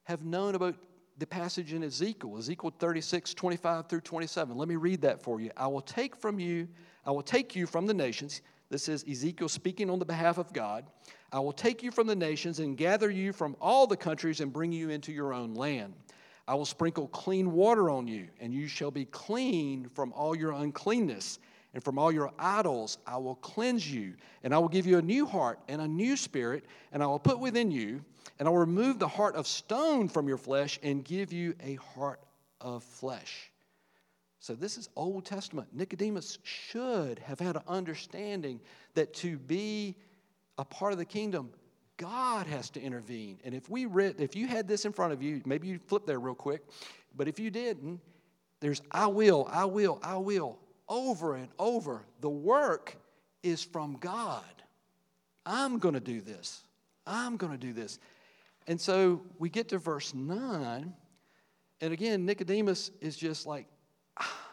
have 0.02 0.24
known 0.24 0.56
about 0.56 0.74
the 1.16 1.28
passage 1.28 1.72
in 1.72 1.84
Ezekiel, 1.84 2.36
Ezekiel 2.36 2.74
36, 2.76 3.34
25 3.34 3.88
through 3.88 4.00
27. 4.00 4.56
Let 4.56 4.66
me 4.66 4.74
read 4.74 5.00
that 5.02 5.22
for 5.22 5.40
you. 5.40 5.52
I 5.56 5.68
will 5.68 5.80
take 5.80 6.16
from 6.16 6.40
you, 6.40 6.66
I 7.04 7.12
will 7.12 7.22
take 7.22 7.54
you 7.54 7.68
from 7.68 7.86
the 7.86 7.94
nations. 7.94 8.42
This 8.68 8.88
is 8.88 9.04
Ezekiel 9.08 9.48
speaking 9.48 9.90
on 9.90 9.98
the 9.98 10.04
behalf 10.04 10.38
of 10.38 10.52
God. 10.52 10.86
I 11.32 11.38
will 11.38 11.52
take 11.52 11.82
you 11.82 11.90
from 11.90 12.06
the 12.06 12.16
nations 12.16 12.58
and 12.58 12.76
gather 12.76 13.10
you 13.10 13.32
from 13.32 13.56
all 13.60 13.86
the 13.86 13.96
countries 13.96 14.40
and 14.40 14.52
bring 14.52 14.72
you 14.72 14.90
into 14.90 15.12
your 15.12 15.32
own 15.32 15.54
land. 15.54 15.94
I 16.48 16.54
will 16.54 16.64
sprinkle 16.64 17.08
clean 17.08 17.52
water 17.52 17.90
on 17.90 18.06
you, 18.08 18.28
and 18.40 18.52
you 18.52 18.68
shall 18.68 18.90
be 18.90 19.04
clean 19.04 19.88
from 19.94 20.12
all 20.12 20.36
your 20.36 20.52
uncleanness. 20.52 21.38
And 21.74 21.84
from 21.84 21.98
all 21.98 22.10
your 22.10 22.32
idols 22.38 22.96
I 23.06 23.18
will 23.18 23.34
cleanse 23.34 23.92
you, 23.92 24.14
and 24.42 24.54
I 24.54 24.58
will 24.58 24.68
give 24.68 24.86
you 24.86 24.96
a 24.96 25.02
new 25.02 25.26
heart 25.26 25.58
and 25.68 25.82
a 25.82 25.86
new 25.86 26.16
spirit, 26.16 26.64
and 26.90 27.02
I 27.02 27.06
will 27.06 27.18
put 27.18 27.38
within 27.38 27.70
you, 27.70 28.02
and 28.38 28.48
I 28.48 28.50
will 28.50 28.58
remove 28.58 28.98
the 28.98 29.06
heart 29.06 29.34
of 29.34 29.46
stone 29.46 30.08
from 30.08 30.26
your 30.26 30.38
flesh 30.38 30.80
and 30.82 31.04
give 31.04 31.34
you 31.34 31.54
a 31.62 31.74
heart 31.74 32.20
of 32.62 32.82
flesh. 32.82 33.50
So, 34.46 34.54
this 34.54 34.78
is 34.78 34.88
Old 34.94 35.24
Testament. 35.24 35.66
Nicodemus 35.72 36.38
should 36.44 37.18
have 37.18 37.40
had 37.40 37.56
an 37.56 37.62
understanding 37.66 38.60
that 38.94 39.12
to 39.14 39.38
be 39.38 39.96
a 40.56 40.64
part 40.64 40.92
of 40.92 40.98
the 40.98 41.04
kingdom, 41.04 41.50
God 41.96 42.46
has 42.46 42.70
to 42.70 42.80
intervene. 42.80 43.40
And 43.44 43.56
if 43.56 43.68
we 43.68 43.86
read, 43.86 44.20
if 44.20 44.36
you 44.36 44.46
had 44.46 44.68
this 44.68 44.84
in 44.84 44.92
front 44.92 45.12
of 45.12 45.20
you, 45.20 45.42
maybe 45.46 45.66
you 45.66 45.80
flip 45.88 46.06
there 46.06 46.20
real 46.20 46.36
quick, 46.36 46.62
but 47.16 47.26
if 47.26 47.40
you 47.40 47.50
didn't, 47.50 47.98
there's 48.60 48.80
I 48.92 49.08
will, 49.08 49.48
I 49.50 49.64
will, 49.64 49.98
I 50.00 50.16
will, 50.16 50.60
over 50.88 51.34
and 51.34 51.48
over. 51.58 52.04
The 52.20 52.30
work 52.30 52.96
is 53.42 53.64
from 53.64 53.96
God. 53.98 54.44
I'm 55.44 55.80
going 55.80 55.94
to 55.94 56.00
do 56.00 56.20
this. 56.20 56.62
I'm 57.04 57.36
going 57.36 57.50
to 57.50 57.58
do 57.58 57.72
this. 57.72 57.98
And 58.68 58.80
so 58.80 59.22
we 59.40 59.48
get 59.48 59.70
to 59.70 59.78
verse 59.78 60.14
9, 60.14 60.94
and 61.80 61.92
again, 61.92 62.24
Nicodemus 62.24 62.92
is 63.00 63.16
just 63.16 63.44
like, 63.44 63.66
ah, 64.18 64.46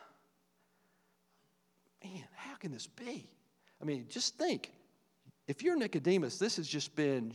man, 2.03 2.23
how 2.35 2.52
can 2.63 2.71
this 2.71 2.87
be? 2.87 3.27
I 3.81 3.85
mean, 3.85 4.05
just 4.07 4.37
think 4.37 4.71
if 5.49 5.61
you're 5.61 5.75
Nicodemus, 5.75 6.37
this 6.39 6.55
has 6.55 6.65
just 6.65 6.95
been, 6.95 7.33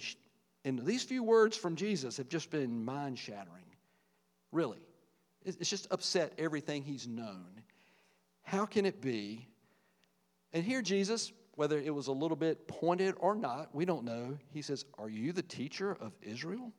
and 0.65 0.87
these 0.87 1.03
few 1.03 1.23
words 1.23 1.55
from 1.55 1.77
Jesus 1.77 2.17
have 2.17 2.31
just 2.31 2.51
been 2.51 2.83
mind 2.83 3.19
shattering. 3.19 3.67
Really. 4.53 4.81
It's 5.45 5.69
just 5.69 5.87
upset 5.91 6.33
everything 6.39 6.83
he's 6.83 7.07
known. 7.07 7.63
How 8.43 8.65
can 8.65 8.87
it 8.87 9.03
be? 9.03 9.47
And 10.55 10.65
here, 10.65 10.81
Jesus, 10.81 11.31
whether 11.57 11.79
it 11.79 11.95
was 11.95 12.07
a 12.07 12.13
little 12.13 12.37
bit 12.37 12.67
pointed 12.67 13.15
or 13.19 13.35
not, 13.35 13.75
we 13.75 13.85
don't 13.85 14.05
know. 14.05 14.39
He 14.55 14.63
says, 14.63 14.87
Are 14.99 15.11
you 15.11 15.33
the 15.33 15.43
teacher 15.43 15.93
of 16.01 16.13
Israel? 16.23 16.73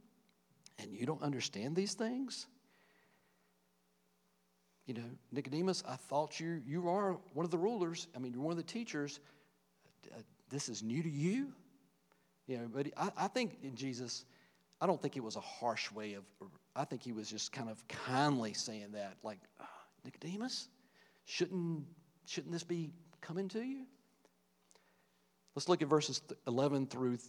And 0.79 0.91
you 0.91 1.05
don't 1.05 1.21
understand 1.21 1.75
these 1.75 1.93
things? 1.93 2.47
You 4.89 4.95
know, 4.95 5.09
Nicodemus, 5.31 5.83
I 5.87 5.97
thought 5.97 6.39
you, 6.39 6.63
you 6.65 6.89
are 6.89 7.15
one 7.35 7.45
of 7.45 7.51
the 7.51 7.59
rulers. 7.59 8.07
I 8.15 8.17
mean, 8.17 8.33
you're 8.33 8.41
one 8.41 8.49
of 8.49 8.57
the 8.57 8.63
teachers 8.63 9.19
uh, 10.11 10.21
this 10.49 10.67
is 10.67 10.81
new 10.81 11.03
to 11.03 11.09
you? 11.09 11.53
You 12.47 12.57
know, 12.57 12.69
but 12.73 12.87
I, 12.97 13.11
I 13.15 13.27
think 13.27 13.59
in 13.61 13.75
Jesus, 13.75 14.25
I 14.81 14.87
don't 14.87 14.99
think 14.99 15.15
it 15.15 15.23
was 15.23 15.35
a 15.35 15.41
harsh 15.41 15.91
way 15.91 16.15
of, 16.15 16.23
I 16.75 16.85
think 16.85 17.03
he 17.03 17.11
was 17.11 17.29
just 17.29 17.51
kind 17.51 17.69
of 17.69 17.87
kindly 17.87 18.53
saying 18.53 18.93
that, 18.93 19.17
like, 19.21 19.37
oh, 19.61 19.65
Nicodemus, 20.03 20.69
shouldn't, 21.25 21.83
shouldn't 22.25 22.51
this 22.51 22.63
be 22.63 22.89
coming 23.21 23.47
to 23.49 23.61
you? 23.61 23.85
Let's 25.53 25.69
look 25.69 25.83
at 25.83 25.87
verses 25.87 26.23
11 26.47 26.87
through 26.87 27.19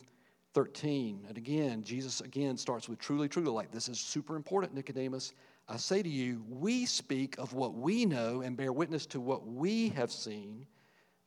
13. 0.54 1.26
And 1.28 1.36
again, 1.36 1.82
Jesus 1.82 2.22
again 2.22 2.56
starts 2.56 2.88
with 2.88 2.98
truly, 3.00 3.28
truly, 3.28 3.50
like 3.50 3.70
this 3.70 3.90
is 3.90 4.00
super 4.00 4.36
important, 4.36 4.72
Nicodemus. 4.72 5.34
I 5.70 5.76
say 5.76 6.02
to 6.02 6.08
you, 6.08 6.42
we 6.48 6.84
speak 6.84 7.38
of 7.38 7.54
what 7.54 7.74
we 7.74 8.04
know 8.04 8.40
and 8.40 8.56
bear 8.56 8.72
witness 8.72 9.06
to 9.06 9.20
what 9.20 9.46
we 9.46 9.90
have 9.90 10.10
seen, 10.10 10.66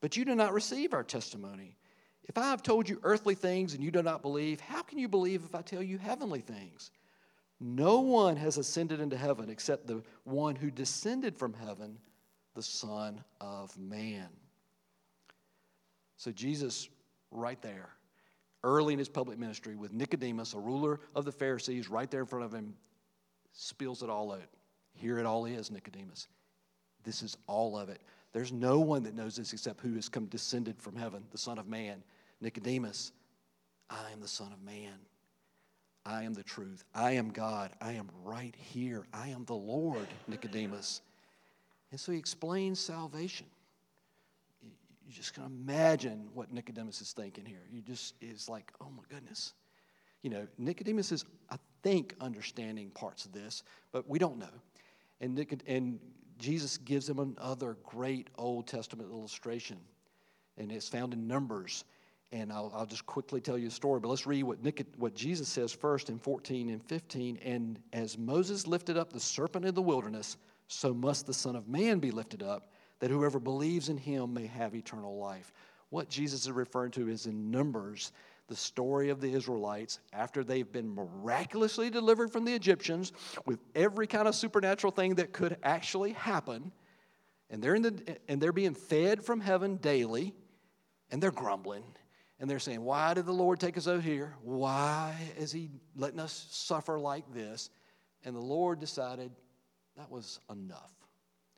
but 0.02 0.18
you 0.18 0.26
do 0.26 0.36
not 0.36 0.52
receive 0.52 0.94
our 0.94 1.04
testimony. 1.04 1.78
If 2.26 2.38
I 2.38 2.50
have 2.50 2.62
told 2.62 2.90
you 2.90 3.00
earthly 3.04 3.36
things 3.36 3.74
and 3.74 3.82
you 3.82 3.90
do 3.90 4.04
not 4.04 4.22
believe, 4.22 4.60
how 4.60 4.82
can 4.82 5.00
you 5.00 5.08
believe 5.08 5.44
if 5.46 5.56
I 5.56 5.62
tell 5.62 5.82
you 5.82 5.98
heavenly 5.98 6.42
things? 6.42 6.92
No 7.62 8.02
one 8.02 8.36
has 8.36 8.58
ascended 8.58 9.00
into 9.00 9.16
heaven 9.16 9.50
except 9.50 9.88
the 9.88 10.04
one 10.26 10.58
who 10.58 10.70
descended 10.70 11.38
from 11.38 11.54
heaven, 11.54 11.98
the 12.54 12.64
Son 12.64 13.24
of 13.40 13.78
Man. 13.78 14.28
So, 16.18 16.32
Jesus, 16.32 16.90
right 17.32 17.62
there, 17.62 17.90
early 18.66 18.92
in 18.92 19.00
his 19.00 19.10
public 19.10 19.40
ministry, 19.40 19.78
with 19.78 19.94
Nicodemus, 19.94 20.54
a 20.54 20.60
ruler 20.60 21.00
of 21.16 21.24
the 21.24 21.32
Pharisees, 21.32 21.90
right 21.90 22.12
there 22.12 22.22
in 22.22 22.28
front 22.28 22.44
of 22.44 22.54
him, 22.54 22.76
spills 23.54 24.04
it 24.04 24.10
all 24.10 24.32
out. 24.32 24.42
Here 24.96 25.18
it 25.20 25.26
all 25.26 25.46
is, 25.46 25.72
Nicodemus. 25.72 26.28
This 27.04 27.22
is 27.22 27.38
all 27.48 27.78
of 27.78 27.90
it. 27.90 28.02
There's 28.32 28.52
no 28.52 28.80
one 28.80 29.04
that 29.04 29.16
knows 29.16 29.36
this 29.36 29.54
except 29.54 29.82
who 29.82 29.94
has 29.96 30.10
come 30.10 30.26
descended 30.26 30.82
from 30.82 30.96
heaven, 30.96 31.24
the 31.32 31.38
Son 31.38 31.58
of 31.58 31.68
Man. 31.68 32.04
Nicodemus, 32.42 33.12
I 33.90 34.12
am 34.12 34.22
the 34.22 34.28
Son 34.28 34.52
of 34.52 34.62
Man. 34.64 34.94
I 36.06 36.24
am 36.24 36.34
the 36.34 36.44
truth. 36.44 36.84
I 36.94 37.12
am 37.12 37.30
God. 37.30 37.72
I 37.80 37.94
am 37.94 38.10
right 38.24 38.54
here. 38.58 39.06
I 39.14 39.30
am 39.30 39.46
the 39.46 39.54
Lord, 39.54 40.08
Nicodemus. 40.28 41.02
And 41.92 42.00
so 42.00 42.12
he 42.12 42.18
explains 42.18 42.80
salvation. 42.80 43.46
You 44.62 45.14
just 45.14 45.34
can 45.34 45.44
imagine 45.44 46.28
what 46.34 46.52
Nicodemus 46.52 47.02
is 47.02 47.12
thinking 47.12 47.46
here. 47.46 47.62
You 47.72 47.82
just 47.82 48.16
is 48.22 48.50
like, 48.50 48.72
oh 48.82 48.90
my 48.90 49.04
goodness. 49.10 49.54
You 50.24 50.30
know, 50.30 50.48
Nicodemus 50.58 51.12
is, 51.12 51.26
I 51.50 51.58
think, 51.84 52.16
understanding 52.20 52.90
parts 52.90 53.26
of 53.26 53.34
this, 53.34 53.64
but 53.92 54.10
we 54.10 54.18
don't 54.18 54.40
know. 54.40 54.48
And, 55.22 55.38
and 55.68 56.00
Jesus 56.40 56.78
gives 56.78 57.06
them 57.06 57.20
another 57.20 57.78
great 57.84 58.30
Old 58.38 58.68
Testament 58.68 59.12
illustration, 59.12 59.78
and 60.58 60.72
it's 60.72 60.90
found 60.90 61.14
in 61.14 61.28
Numbers. 61.28 61.86
And 62.32 62.52
I'll, 62.52 62.72
I'll 62.76 62.88
just 62.88 63.06
quickly 63.06 63.40
tell 63.40 63.60
you 63.60 63.68
a 63.68 63.72
story, 63.72 64.00
but 64.00 64.08
let's 64.08 64.26
read 64.26 64.42
what, 64.42 64.64
Nicod- 64.64 64.98
what 64.98 65.14
Jesus 65.14 65.48
says 65.48 65.72
first 65.72 66.10
in 66.10 66.18
14 66.18 66.70
and 66.70 66.84
15. 66.84 67.38
And 67.44 67.80
as 67.94 68.18
Moses 68.18 68.66
lifted 68.66 68.98
up 68.98 69.14
the 69.14 69.20
serpent 69.20 69.66
in 69.66 69.76
the 69.76 69.84
wilderness, 69.84 70.38
so 70.68 70.96
must 70.96 71.28
the 71.28 71.34
Son 71.34 71.56
of 71.56 71.68
Man 71.68 72.00
be 72.00 72.10
lifted 72.10 72.42
up, 72.42 72.72
that 73.00 73.12
whoever 73.12 73.40
believes 73.40 73.90
in 73.90 73.98
him 73.98 74.34
may 74.34 74.48
have 74.48 74.74
eternal 74.74 75.20
life. 75.20 75.54
What 75.90 76.10
Jesus 76.10 76.42
is 76.42 76.52
referring 76.52 76.90
to 76.94 77.08
is 77.08 77.28
in 77.28 77.52
Numbers 77.52 78.12
the 78.54 78.60
story 78.60 79.10
of 79.10 79.20
the 79.20 79.34
Israelites 79.34 80.00
after 80.14 80.44
they've 80.44 80.72
been 80.72 80.94
miraculously 80.94 81.90
delivered 81.90 82.32
from 82.32 82.46
the 82.46 82.54
Egyptians 82.54 83.12
with 83.48 83.60
every 83.74 84.06
kind 84.06 84.28
of 84.28 84.36
supernatural 84.36 84.92
thing 84.92 85.16
that 85.16 85.34
could 85.34 85.58
actually 85.64 86.12
happen. 86.12 86.72
And 87.50 87.64
they're, 87.64 87.74
in 87.74 87.82
the, 87.82 88.18
and 88.28 88.40
they're 88.40 88.54
being 88.54 88.76
fed 88.76 89.26
from 89.26 89.42
heaven 89.42 89.78
daily, 89.78 90.36
and 91.10 91.22
they're 91.22 91.32
grumbling. 91.32 91.84
And 92.40 92.48
they're 92.48 92.60
saying, 92.60 92.84
Why 92.84 93.16
did 93.16 93.26
the 93.26 93.34
Lord 93.34 93.60
take 93.60 93.76
us 93.76 93.88
out 93.88 94.04
here? 94.04 94.36
Why 94.44 95.16
is 95.40 95.52
He 95.52 95.72
letting 95.96 96.20
us 96.20 96.46
suffer 96.52 97.00
like 97.00 97.34
this? 97.34 97.72
And 98.24 98.36
the 98.36 98.40
Lord 98.40 98.80
decided 98.80 99.32
that 99.98 100.12
was 100.12 100.40
enough. 100.52 100.94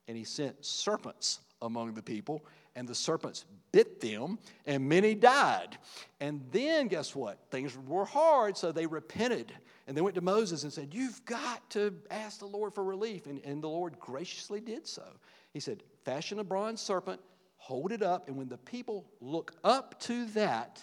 And 0.08 0.16
he 0.16 0.24
sent 0.24 0.64
serpents 0.64 1.42
among 1.62 1.94
the 1.94 2.04
people, 2.04 2.46
and 2.76 2.88
the 2.88 2.96
serpents 2.96 3.46
bit 3.76 4.00
them, 4.00 4.40
and 4.66 4.88
many 4.88 5.14
died. 5.16 5.78
And 6.22 6.42
then, 6.52 6.88
guess 6.88 7.14
what? 7.14 7.40
Things 7.52 7.78
were 7.88 8.06
hard, 8.06 8.56
so 8.56 8.72
they 8.72 8.86
repented. 8.86 9.52
And 9.86 9.98
they 9.98 10.02
went 10.02 10.16
to 10.16 10.22
Moses 10.22 10.64
and 10.64 10.72
said, 10.72 10.94
You've 10.94 11.24
got 11.26 11.70
to 11.72 11.94
ask 12.10 12.40
the 12.40 12.46
Lord 12.46 12.74
for 12.74 12.86
relief. 12.86 13.26
And, 13.26 13.42
and 13.44 13.62
the 13.62 13.68
Lord 13.68 14.00
graciously 14.00 14.62
did 14.62 14.88
so. 14.88 15.04
He 15.52 15.60
said, 15.60 15.84
Fashion 16.06 16.40
a 16.40 16.44
bronze 16.44 16.80
serpent, 16.80 17.20
hold 17.58 17.92
it 17.92 18.02
up, 18.02 18.30
and 18.30 18.38
when 18.38 18.48
the 18.48 18.58
people 18.58 19.06
look 19.20 19.52
up 19.64 20.00
to 20.02 20.26
that, 20.28 20.82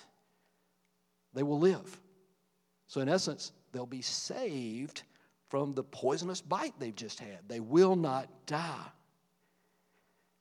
they 1.32 1.42
will 1.42 1.58
live. 1.58 1.98
So, 2.88 3.00
in 3.00 3.08
essence, 3.08 3.52
they'll 3.72 3.86
be 3.86 4.02
saved 4.02 5.02
from 5.48 5.72
the 5.72 5.82
poisonous 5.82 6.42
bite 6.42 6.74
they've 6.78 6.94
just 6.94 7.20
had. 7.20 7.38
They 7.48 7.60
will 7.60 7.96
not 7.96 8.28
die. 8.46 8.86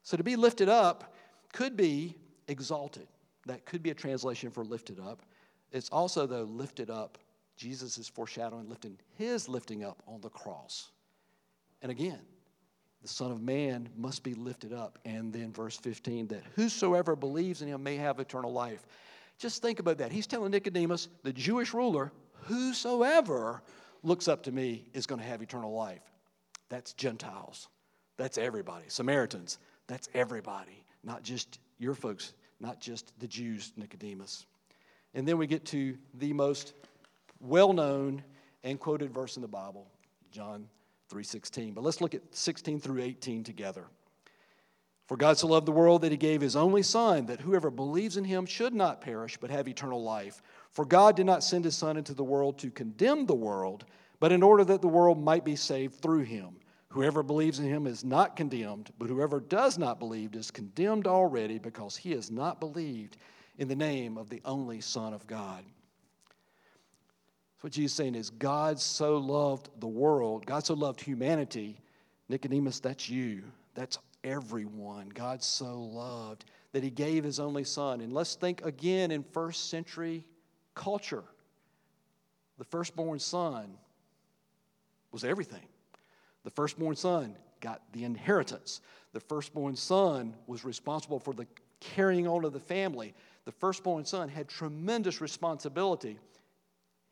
So, 0.03 0.17
to 0.17 0.23
be 0.23 0.35
lifted 0.35 0.67
up 0.67 1.10
could 1.53 1.75
be 1.75 2.15
exalted. 2.47 3.07
That 3.45 3.65
could 3.65 3.81
be 3.81 3.89
a 3.89 3.95
translation 3.95 4.51
for 4.51 4.63
lifted 4.63 4.99
up. 4.99 5.23
It's 5.71 5.89
also, 5.89 6.27
though, 6.27 6.43
lifted 6.43 6.89
up. 6.89 7.17
Jesus 7.57 7.97
is 7.97 8.07
foreshadowing 8.07 8.69
lifting 8.69 8.97
his 9.17 9.47
lifting 9.47 9.83
up 9.83 10.01
on 10.07 10.21
the 10.21 10.29
cross. 10.29 10.91
And 11.81 11.91
again, 11.91 12.19
the 13.01 13.07
Son 13.07 13.31
of 13.31 13.41
Man 13.41 13.89
must 13.95 14.23
be 14.23 14.33
lifted 14.33 14.73
up. 14.73 14.99
And 15.05 15.33
then, 15.33 15.51
verse 15.51 15.77
15, 15.77 16.27
that 16.27 16.43
whosoever 16.55 17.15
believes 17.15 17.61
in 17.61 17.67
him 17.67 17.81
may 17.81 17.95
have 17.95 18.19
eternal 18.19 18.51
life. 18.51 18.85
Just 19.37 19.61
think 19.61 19.79
about 19.79 19.97
that. 19.97 20.11
He's 20.11 20.27
telling 20.27 20.51
Nicodemus, 20.51 21.07
the 21.23 21.33
Jewish 21.33 21.73
ruler, 21.73 22.11
whosoever 22.43 23.63
looks 24.03 24.27
up 24.27 24.43
to 24.43 24.51
me 24.51 24.85
is 24.93 25.07
going 25.07 25.19
to 25.19 25.27
have 25.27 25.41
eternal 25.41 25.73
life. 25.73 26.03
That's 26.69 26.93
Gentiles. 26.93 27.67
That's 28.17 28.37
everybody. 28.37 28.85
Samaritans. 28.87 29.57
That's 29.87 30.07
everybody, 30.13 30.85
not 31.03 31.23
just 31.23 31.59
your 31.79 31.93
folks, 31.93 32.33
not 32.59 32.79
just 32.79 33.11
the 33.19 33.27
Jews, 33.27 33.73
Nicodemus. 33.75 34.45
And 35.13 35.27
then 35.27 35.37
we 35.37 35.47
get 35.47 35.65
to 35.67 35.97
the 36.15 36.33
most 36.33 36.73
well 37.39 37.73
known 37.73 38.23
and 38.63 38.79
quoted 38.79 39.11
verse 39.11 39.35
in 39.35 39.41
the 39.41 39.47
Bible, 39.47 39.87
John 40.31 40.69
3:16. 41.09 41.73
But 41.73 41.83
let's 41.83 42.01
look 42.01 42.13
at 42.13 42.21
16 42.33 42.79
through 42.79 43.01
18 43.01 43.43
together. 43.43 43.87
For 45.07 45.17
God 45.17 45.37
so 45.37 45.47
loved 45.47 45.65
the 45.65 45.73
world 45.73 46.03
that 46.03 46.11
he 46.11 46.17
gave 46.17 46.39
his 46.39 46.55
only 46.55 46.83
son 46.83 47.25
that 47.25 47.41
whoever 47.41 47.69
believes 47.69 48.15
in 48.15 48.23
him 48.23 48.45
should 48.45 48.73
not 48.73 49.01
perish 49.01 49.37
but 49.37 49.49
have 49.49 49.67
eternal 49.67 50.01
life. 50.01 50.41
For 50.69 50.85
God 50.85 51.17
did 51.17 51.25
not 51.25 51.43
send 51.43 51.65
his 51.65 51.75
son 51.75 51.97
into 51.97 52.13
the 52.13 52.23
world 52.23 52.57
to 52.59 52.71
condemn 52.71 53.25
the 53.25 53.35
world, 53.35 53.83
but 54.21 54.31
in 54.31 54.41
order 54.41 54.63
that 54.63 54.81
the 54.81 54.87
world 54.87 55.21
might 55.21 55.43
be 55.43 55.57
saved 55.57 55.95
through 55.95 56.21
him. 56.21 56.55
Whoever 56.91 57.23
believes 57.23 57.59
in 57.59 57.65
him 57.65 57.87
is 57.87 58.03
not 58.03 58.35
condemned, 58.35 58.91
but 58.99 59.07
whoever 59.07 59.39
does 59.39 59.77
not 59.77 59.97
believe 59.97 60.35
is 60.35 60.51
condemned 60.51 61.07
already 61.07 61.57
because 61.57 61.95
he 61.95 62.11
has 62.11 62.29
not 62.29 62.59
believed 62.59 63.15
in 63.57 63.69
the 63.69 63.75
name 63.77 64.17
of 64.17 64.29
the 64.29 64.41
only 64.43 64.81
Son 64.81 65.13
of 65.13 65.25
God. 65.25 65.63
So, 67.55 67.61
what 67.61 67.71
Jesus 67.73 67.93
is 67.93 67.95
saying 67.95 68.15
is 68.15 68.29
God 68.29 68.77
so 68.77 69.17
loved 69.17 69.69
the 69.79 69.87
world, 69.87 70.45
God 70.45 70.65
so 70.65 70.73
loved 70.73 70.99
humanity. 70.99 71.79
Nicodemus, 72.27 72.81
that's 72.81 73.09
you. 73.09 73.43
That's 73.73 73.97
everyone. 74.23 75.09
God 75.09 75.41
so 75.43 75.79
loved 75.79 76.43
that 76.73 76.83
he 76.83 76.89
gave 76.89 77.23
his 77.23 77.39
only 77.39 77.63
Son. 77.63 78.01
And 78.01 78.11
let's 78.11 78.35
think 78.35 78.65
again 78.65 79.11
in 79.11 79.23
first 79.23 79.69
century 79.69 80.25
culture. 80.75 81.23
The 82.57 82.65
firstborn 82.65 83.19
son 83.19 83.77
was 85.11 85.23
everything. 85.23 85.67
The 86.43 86.51
firstborn 86.51 86.95
son 86.95 87.35
got 87.59 87.81
the 87.93 88.03
inheritance. 88.03 88.81
The 89.13 89.19
firstborn 89.19 89.75
son 89.75 90.35
was 90.47 90.65
responsible 90.65 91.19
for 91.19 91.33
the 91.33 91.47
carrying 91.79 92.27
on 92.27 92.45
of 92.45 92.53
the 92.53 92.59
family. 92.59 93.13
The 93.45 93.51
firstborn 93.51 94.05
son 94.05 94.29
had 94.29 94.47
tremendous 94.47 95.21
responsibility. 95.21 96.17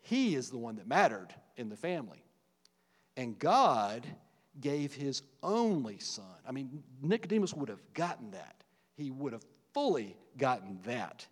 He 0.01 0.35
is 0.35 0.49
the 0.49 0.57
one 0.57 0.75
that 0.77 0.87
mattered 0.87 1.33
in 1.57 1.69
the 1.69 1.75
family. 1.75 2.23
And 3.17 3.37
God 3.37 4.05
gave 4.59 4.93
his 4.93 5.21
only 5.43 5.99
son. 5.99 6.25
I 6.47 6.51
mean, 6.51 6.83
Nicodemus 7.01 7.53
would 7.53 7.69
have 7.69 7.81
gotten 7.93 8.31
that. 8.31 8.63
He 8.95 9.11
would 9.11 9.33
have 9.33 9.45
fully 9.73 10.15
gotten 10.37 10.79
that. 10.85 11.25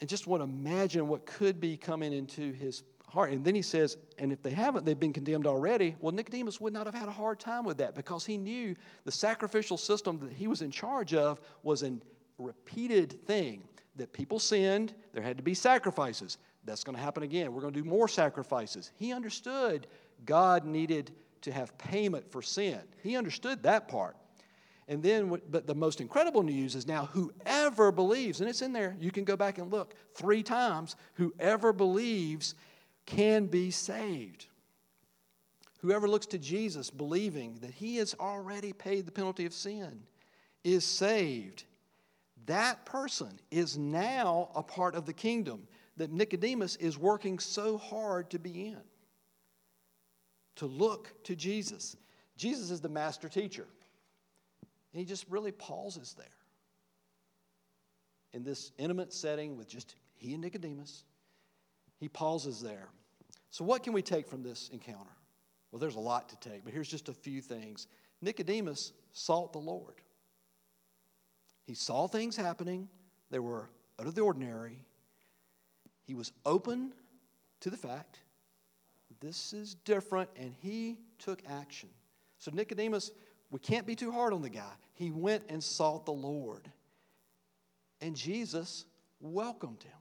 And 0.00 0.08
just 0.08 0.26
want 0.26 0.40
to 0.40 0.44
imagine 0.44 1.08
what 1.08 1.26
could 1.26 1.60
be 1.60 1.76
coming 1.76 2.12
into 2.12 2.52
his 2.52 2.82
heart. 3.08 3.32
And 3.32 3.44
then 3.44 3.54
he 3.54 3.62
says, 3.62 3.96
and 4.18 4.32
if 4.32 4.42
they 4.42 4.50
haven't, 4.50 4.84
they've 4.84 4.98
been 4.98 5.12
condemned 5.12 5.46
already. 5.46 5.96
Well, 6.00 6.12
Nicodemus 6.12 6.60
would 6.60 6.72
not 6.72 6.86
have 6.86 6.94
had 6.94 7.08
a 7.08 7.12
hard 7.12 7.38
time 7.38 7.64
with 7.64 7.78
that 7.78 7.94
because 7.94 8.26
he 8.26 8.36
knew 8.36 8.74
the 9.04 9.12
sacrificial 9.12 9.76
system 9.76 10.18
that 10.20 10.32
he 10.32 10.46
was 10.46 10.62
in 10.62 10.70
charge 10.70 11.14
of 11.14 11.40
was 11.62 11.82
a 11.82 11.92
repeated 12.38 13.24
thing 13.26 13.62
that 13.96 14.12
people 14.12 14.38
sinned, 14.38 14.94
there 15.12 15.22
had 15.22 15.36
to 15.36 15.42
be 15.42 15.54
sacrifices. 15.54 16.38
That's 16.64 16.84
going 16.84 16.96
to 16.96 17.02
happen 17.02 17.22
again. 17.22 17.52
We're 17.52 17.62
going 17.62 17.72
to 17.72 17.82
do 17.82 17.88
more 17.88 18.08
sacrifices. 18.08 18.92
He 18.96 19.12
understood 19.12 19.86
God 20.24 20.64
needed 20.64 21.12
to 21.42 21.52
have 21.52 21.76
payment 21.78 22.30
for 22.30 22.42
sin. 22.42 22.80
He 23.02 23.16
understood 23.16 23.62
that 23.62 23.88
part. 23.88 24.16
And 24.88 25.02
then, 25.02 25.40
but 25.50 25.66
the 25.66 25.74
most 25.74 26.00
incredible 26.00 26.42
news 26.42 26.74
is 26.74 26.86
now 26.86 27.06
whoever 27.06 27.90
believes, 27.90 28.40
and 28.40 28.48
it's 28.48 28.62
in 28.62 28.72
there, 28.72 28.96
you 29.00 29.10
can 29.10 29.24
go 29.24 29.36
back 29.36 29.58
and 29.58 29.72
look 29.72 29.94
three 30.14 30.42
times, 30.42 30.94
whoever 31.14 31.72
believes 31.72 32.54
can 33.06 33.46
be 33.46 33.70
saved. 33.70 34.46
Whoever 35.80 36.08
looks 36.08 36.26
to 36.26 36.38
Jesus 36.38 36.90
believing 36.90 37.58
that 37.60 37.70
he 37.70 37.96
has 37.96 38.14
already 38.18 38.72
paid 38.72 39.06
the 39.06 39.12
penalty 39.12 39.46
of 39.46 39.54
sin 39.54 40.02
is 40.64 40.84
saved. 40.84 41.64
That 42.46 42.84
person 42.84 43.38
is 43.50 43.78
now 43.78 44.50
a 44.54 44.62
part 44.62 44.94
of 44.94 45.06
the 45.06 45.12
kingdom 45.12 45.68
that 45.96 46.12
Nicodemus 46.12 46.76
is 46.76 46.98
working 46.98 47.38
so 47.38 47.78
hard 47.78 48.30
to 48.30 48.38
be 48.38 48.68
in. 48.68 48.80
To 50.56 50.66
look 50.66 51.12
to 51.24 51.36
Jesus. 51.36 51.96
Jesus 52.36 52.70
is 52.70 52.80
the 52.80 52.88
master 52.88 53.28
teacher. 53.28 53.66
And 54.92 55.00
he 55.00 55.04
just 55.04 55.26
really 55.28 55.52
pauses 55.52 56.14
there 56.16 56.26
in 58.32 58.42
this 58.42 58.72
intimate 58.78 59.12
setting 59.12 59.56
with 59.56 59.68
just 59.68 59.94
he 60.16 60.32
and 60.32 60.42
Nicodemus. 60.42 61.04
He 61.98 62.08
pauses 62.08 62.60
there. 62.60 62.88
So, 63.56 63.64
what 63.64 63.82
can 63.82 63.94
we 63.94 64.02
take 64.02 64.28
from 64.28 64.42
this 64.42 64.68
encounter? 64.70 65.16
Well, 65.72 65.80
there's 65.80 65.96
a 65.96 65.98
lot 65.98 66.28
to 66.28 66.50
take, 66.50 66.62
but 66.62 66.74
here's 66.74 66.90
just 66.90 67.08
a 67.08 67.14
few 67.14 67.40
things. 67.40 67.86
Nicodemus 68.20 68.92
sought 69.12 69.54
the 69.54 69.58
Lord. 69.58 69.94
He 71.66 71.72
saw 71.72 72.06
things 72.06 72.36
happening, 72.36 72.86
they 73.30 73.38
were 73.38 73.70
out 73.98 74.06
of 74.06 74.14
the 74.14 74.20
ordinary. 74.20 74.84
He 76.06 76.12
was 76.12 76.32
open 76.44 76.92
to 77.60 77.70
the 77.70 77.78
fact 77.78 78.18
this 79.20 79.54
is 79.54 79.76
different, 79.86 80.28
and 80.36 80.52
he 80.60 80.98
took 81.18 81.40
action. 81.48 81.88
So, 82.38 82.50
Nicodemus, 82.52 83.10
we 83.50 83.58
can't 83.58 83.86
be 83.86 83.94
too 83.94 84.12
hard 84.12 84.34
on 84.34 84.42
the 84.42 84.50
guy. 84.50 84.74
He 84.92 85.10
went 85.10 85.44
and 85.48 85.64
sought 85.64 86.04
the 86.04 86.12
Lord, 86.12 86.70
and 88.02 88.14
Jesus 88.14 88.84
welcomed 89.18 89.82
him. 89.82 89.92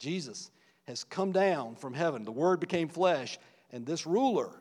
Jesus 0.00 0.50
has 0.90 1.04
come 1.04 1.32
down 1.32 1.76
from 1.76 1.94
heaven. 1.94 2.24
The 2.24 2.32
Word 2.32 2.60
became 2.60 2.88
flesh, 2.88 3.38
and 3.72 3.86
this 3.86 4.06
ruler 4.06 4.60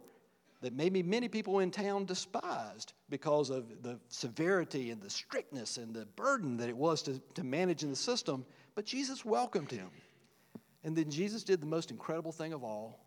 that 0.62 0.74
maybe 0.74 1.02
many 1.02 1.28
people 1.28 1.60
in 1.60 1.72
town 1.72 2.06
despised 2.06 2.94
because 3.10 3.50
of 3.50 3.82
the 3.82 4.00
severity 4.10 4.92
and 4.92 5.02
the 5.02 5.10
strictness 5.10 5.78
and 5.78 5.94
the 5.94 6.06
burden 6.16 6.58
that 6.58 6.70
it 6.70 6.76
was 6.76 7.02
to, 7.02 7.20
to 7.34 7.44
manage 7.44 7.84
in 7.84 7.90
the 7.90 7.96
system, 7.96 8.46
but 8.76 8.86
Jesus 8.86 9.24
welcomed 9.24 9.72
him. 9.72 9.90
And 10.84 10.96
then 10.96 11.10
Jesus 11.10 11.44
did 11.44 11.62
the 11.62 11.66
most 11.66 11.92
incredible 11.92 12.32
thing 12.32 12.54
of 12.54 12.64
all 12.64 13.00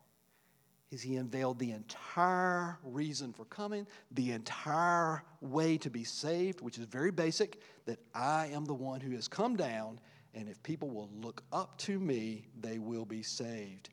is 0.90 1.00
he 1.00 1.16
unveiled 1.16 1.58
the 1.58 1.70
entire 1.72 2.78
reason 2.84 3.32
for 3.32 3.46
coming, 3.46 3.86
the 4.10 4.32
entire 4.32 5.22
way 5.40 5.78
to 5.78 5.88
be 5.88 6.04
saved, 6.04 6.60
which 6.60 6.78
is 6.78 6.84
very 6.84 7.10
basic, 7.10 7.60
that 7.86 7.98
I 8.14 8.48
am 8.48 8.66
the 8.66 8.74
one 8.74 9.00
who 9.00 9.12
has 9.12 9.26
come 9.26 9.56
down 9.56 10.00
and 10.34 10.48
if 10.48 10.62
people 10.62 10.90
will 10.90 11.10
look 11.20 11.42
up 11.52 11.76
to 11.78 11.98
me, 11.98 12.46
they 12.60 12.78
will 12.78 13.04
be 13.04 13.22
saved. 13.22 13.90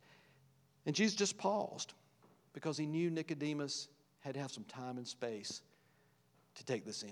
And 0.85 0.95
Jesus 0.95 1.15
just 1.15 1.37
paused 1.37 1.93
because 2.53 2.77
he 2.77 2.85
knew 2.85 3.09
Nicodemus 3.09 3.89
had 4.19 4.33
to 4.35 4.39
have 4.39 4.51
some 4.51 4.63
time 4.65 4.97
and 4.97 5.07
space 5.07 5.61
to 6.55 6.65
take 6.65 6.85
this 6.85 7.03
in. 7.03 7.09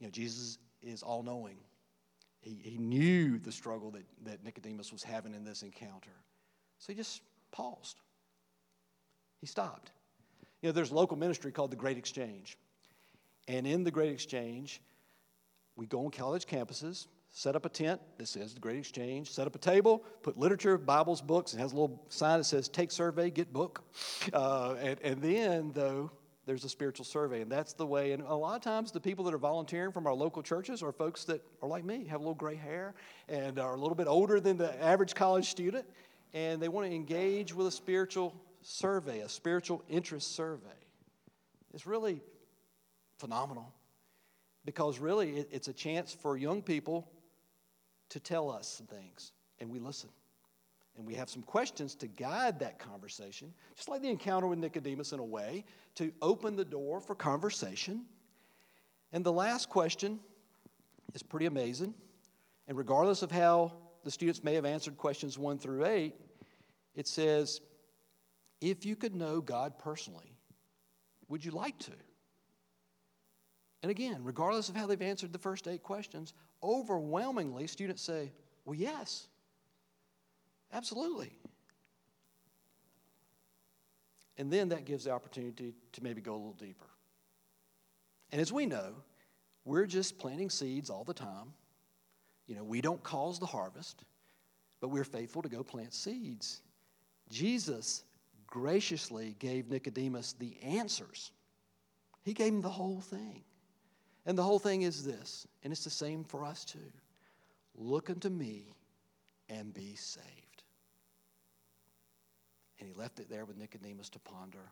You 0.00 0.06
know, 0.06 0.10
Jesus 0.10 0.58
is 0.82 1.02
all 1.02 1.22
knowing. 1.22 1.56
He, 2.40 2.58
he 2.62 2.78
knew 2.78 3.38
the 3.38 3.52
struggle 3.52 3.90
that, 3.90 4.04
that 4.24 4.44
Nicodemus 4.44 4.92
was 4.92 5.02
having 5.02 5.34
in 5.34 5.44
this 5.44 5.62
encounter. 5.62 6.10
So 6.78 6.92
he 6.92 6.96
just 6.96 7.22
paused. 7.52 8.00
He 9.40 9.46
stopped. 9.46 9.92
You 10.62 10.68
know, 10.68 10.72
there's 10.72 10.90
a 10.90 10.94
local 10.94 11.16
ministry 11.16 11.52
called 11.52 11.70
the 11.70 11.76
Great 11.76 11.98
Exchange. 11.98 12.56
And 13.46 13.66
in 13.66 13.84
the 13.84 13.90
Great 13.90 14.12
Exchange, 14.12 14.80
we 15.76 15.86
go 15.86 16.04
on 16.04 16.10
college 16.10 16.46
campuses, 16.46 17.06
set 17.32 17.54
up 17.54 17.64
a 17.64 17.68
tent 17.68 18.00
that 18.18 18.26
says 18.26 18.54
the 18.54 18.60
Great 18.60 18.78
Exchange, 18.78 19.30
set 19.30 19.46
up 19.46 19.54
a 19.54 19.58
table, 19.58 20.04
put 20.22 20.36
literature, 20.36 20.76
Bibles, 20.76 21.20
books, 21.20 21.52
and 21.52 21.62
has 21.62 21.72
a 21.72 21.76
little 21.76 22.04
sign 22.08 22.38
that 22.38 22.44
says 22.44 22.68
take 22.68 22.90
survey, 22.90 23.30
get 23.30 23.52
book. 23.52 23.82
Uh, 24.32 24.74
and, 24.80 25.00
and 25.02 25.22
then, 25.22 25.72
though, 25.72 26.10
there's 26.46 26.64
a 26.64 26.68
spiritual 26.68 27.04
survey, 27.04 27.42
and 27.42 27.50
that's 27.50 27.74
the 27.74 27.86
way. 27.86 28.12
And 28.12 28.22
a 28.22 28.34
lot 28.34 28.56
of 28.56 28.62
times, 28.62 28.90
the 28.90 29.00
people 29.00 29.24
that 29.26 29.34
are 29.34 29.38
volunteering 29.38 29.92
from 29.92 30.06
our 30.06 30.14
local 30.14 30.42
churches 30.42 30.82
are 30.82 30.90
folks 30.90 31.24
that 31.24 31.42
are 31.62 31.68
like 31.68 31.84
me, 31.84 32.04
have 32.06 32.20
a 32.20 32.22
little 32.22 32.34
gray 32.34 32.56
hair, 32.56 32.94
and 33.28 33.58
are 33.58 33.74
a 33.74 33.78
little 33.78 33.94
bit 33.94 34.08
older 34.08 34.40
than 34.40 34.56
the 34.56 34.82
average 34.82 35.14
college 35.14 35.48
student, 35.48 35.86
and 36.34 36.60
they 36.60 36.68
want 36.68 36.88
to 36.88 36.94
engage 36.94 37.54
with 37.54 37.66
a 37.68 37.70
spiritual 37.70 38.34
survey, 38.62 39.20
a 39.20 39.28
spiritual 39.28 39.82
interest 39.88 40.34
survey. 40.34 40.66
It's 41.72 41.86
really 41.86 42.20
phenomenal 43.18 43.72
because 44.64 44.98
really 44.98 45.46
it's 45.50 45.68
a 45.68 45.72
chance 45.72 46.12
for 46.12 46.36
young 46.36 46.62
people 46.62 47.08
to 48.10 48.20
tell 48.20 48.50
us 48.50 48.68
some 48.68 48.86
things, 48.86 49.32
and 49.58 49.70
we 49.70 49.78
listen. 49.78 50.10
And 50.96 51.06
we 51.06 51.14
have 51.14 51.30
some 51.30 51.42
questions 51.42 51.94
to 51.96 52.06
guide 52.06 52.58
that 52.58 52.78
conversation, 52.78 53.54
just 53.76 53.88
like 53.88 54.02
the 54.02 54.10
encounter 54.10 54.46
with 54.46 54.58
Nicodemus 54.58 55.12
in 55.12 55.18
a 55.18 55.24
way, 55.24 55.64
to 55.94 56.12
open 56.20 56.56
the 56.56 56.64
door 56.64 57.00
for 57.00 57.14
conversation. 57.14 58.04
And 59.12 59.24
the 59.24 59.32
last 59.32 59.68
question 59.68 60.20
is 61.14 61.22
pretty 61.22 61.46
amazing. 61.46 61.94
And 62.68 62.76
regardless 62.76 63.22
of 63.22 63.30
how 63.30 63.72
the 64.04 64.10
students 64.10 64.44
may 64.44 64.54
have 64.54 64.64
answered 64.64 64.98
questions 64.98 65.38
one 65.38 65.58
through 65.58 65.86
eight, 65.86 66.14
it 66.94 67.06
says, 67.06 67.60
If 68.60 68.84
you 68.84 68.96
could 68.96 69.14
know 69.14 69.40
God 69.40 69.78
personally, 69.78 70.36
would 71.28 71.44
you 71.44 71.52
like 71.52 71.78
to? 71.80 71.92
And 73.82 73.90
again, 73.90 74.20
regardless 74.22 74.68
of 74.68 74.76
how 74.76 74.86
they've 74.86 75.00
answered 75.00 75.32
the 75.32 75.38
first 75.38 75.66
eight 75.66 75.82
questions, 75.82 76.34
overwhelmingly 76.62 77.66
students 77.66 78.02
say, 78.02 78.32
Well, 78.64 78.74
yes, 78.74 79.28
absolutely. 80.72 81.32
And 84.38 84.50
then 84.50 84.70
that 84.70 84.86
gives 84.86 85.04
the 85.04 85.10
opportunity 85.10 85.74
to 85.92 86.02
maybe 86.02 86.22
go 86.22 86.32
a 86.32 86.36
little 86.36 86.54
deeper. 86.54 86.86
And 88.32 88.40
as 88.40 88.52
we 88.52 88.64
know, 88.64 88.94
we're 89.64 89.86
just 89.86 90.18
planting 90.18 90.48
seeds 90.48 90.88
all 90.88 91.04
the 91.04 91.12
time. 91.12 91.52
You 92.46 92.56
know, 92.56 92.64
we 92.64 92.80
don't 92.80 93.02
cause 93.02 93.38
the 93.38 93.46
harvest, 93.46 94.04
but 94.80 94.88
we're 94.88 95.04
faithful 95.04 95.42
to 95.42 95.48
go 95.48 95.62
plant 95.62 95.92
seeds. 95.92 96.62
Jesus 97.28 98.02
graciously 98.46 99.36
gave 99.38 99.68
Nicodemus 99.68 100.34
the 100.38 100.56
answers, 100.62 101.32
he 102.22 102.32
gave 102.32 102.52
him 102.52 102.60
the 102.60 102.68
whole 102.70 103.00
thing. 103.00 103.44
And 104.30 104.38
the 104.38 104.44
whole 104.44 104.60
thing 104.60 104.82
is 104.82 105.02
this, 105.02 105.44
and 105.64 105.72
it's 105.72 105.82
the 105.82 105.90
same 105.90 106.22
for 106.22 106.44
us 106.44 106.64
too 106.64 106.92
look 107.74 108.10
unto 108.10 108.28
me 108.28 108.76
and 109.48 109.74
be 109.74 109.96
saved. 109.96 110.62
And 112.78 112.88
he 112.88 112.94
left 112.94 113.18
it 113.18 113.28
there 113.28 113.44
with 113.44 113.56
Nicodemus 113.56 114.08
to 114.10 114.20
ponder. 114.20 114.70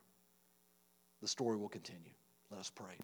The 1.22 1.26
story 1.26 1.56
will 1.56 1.68
continue. 1.68 2.12
Let 2.52 2.60
us 2.60 2.70
pray. 2.70 2.98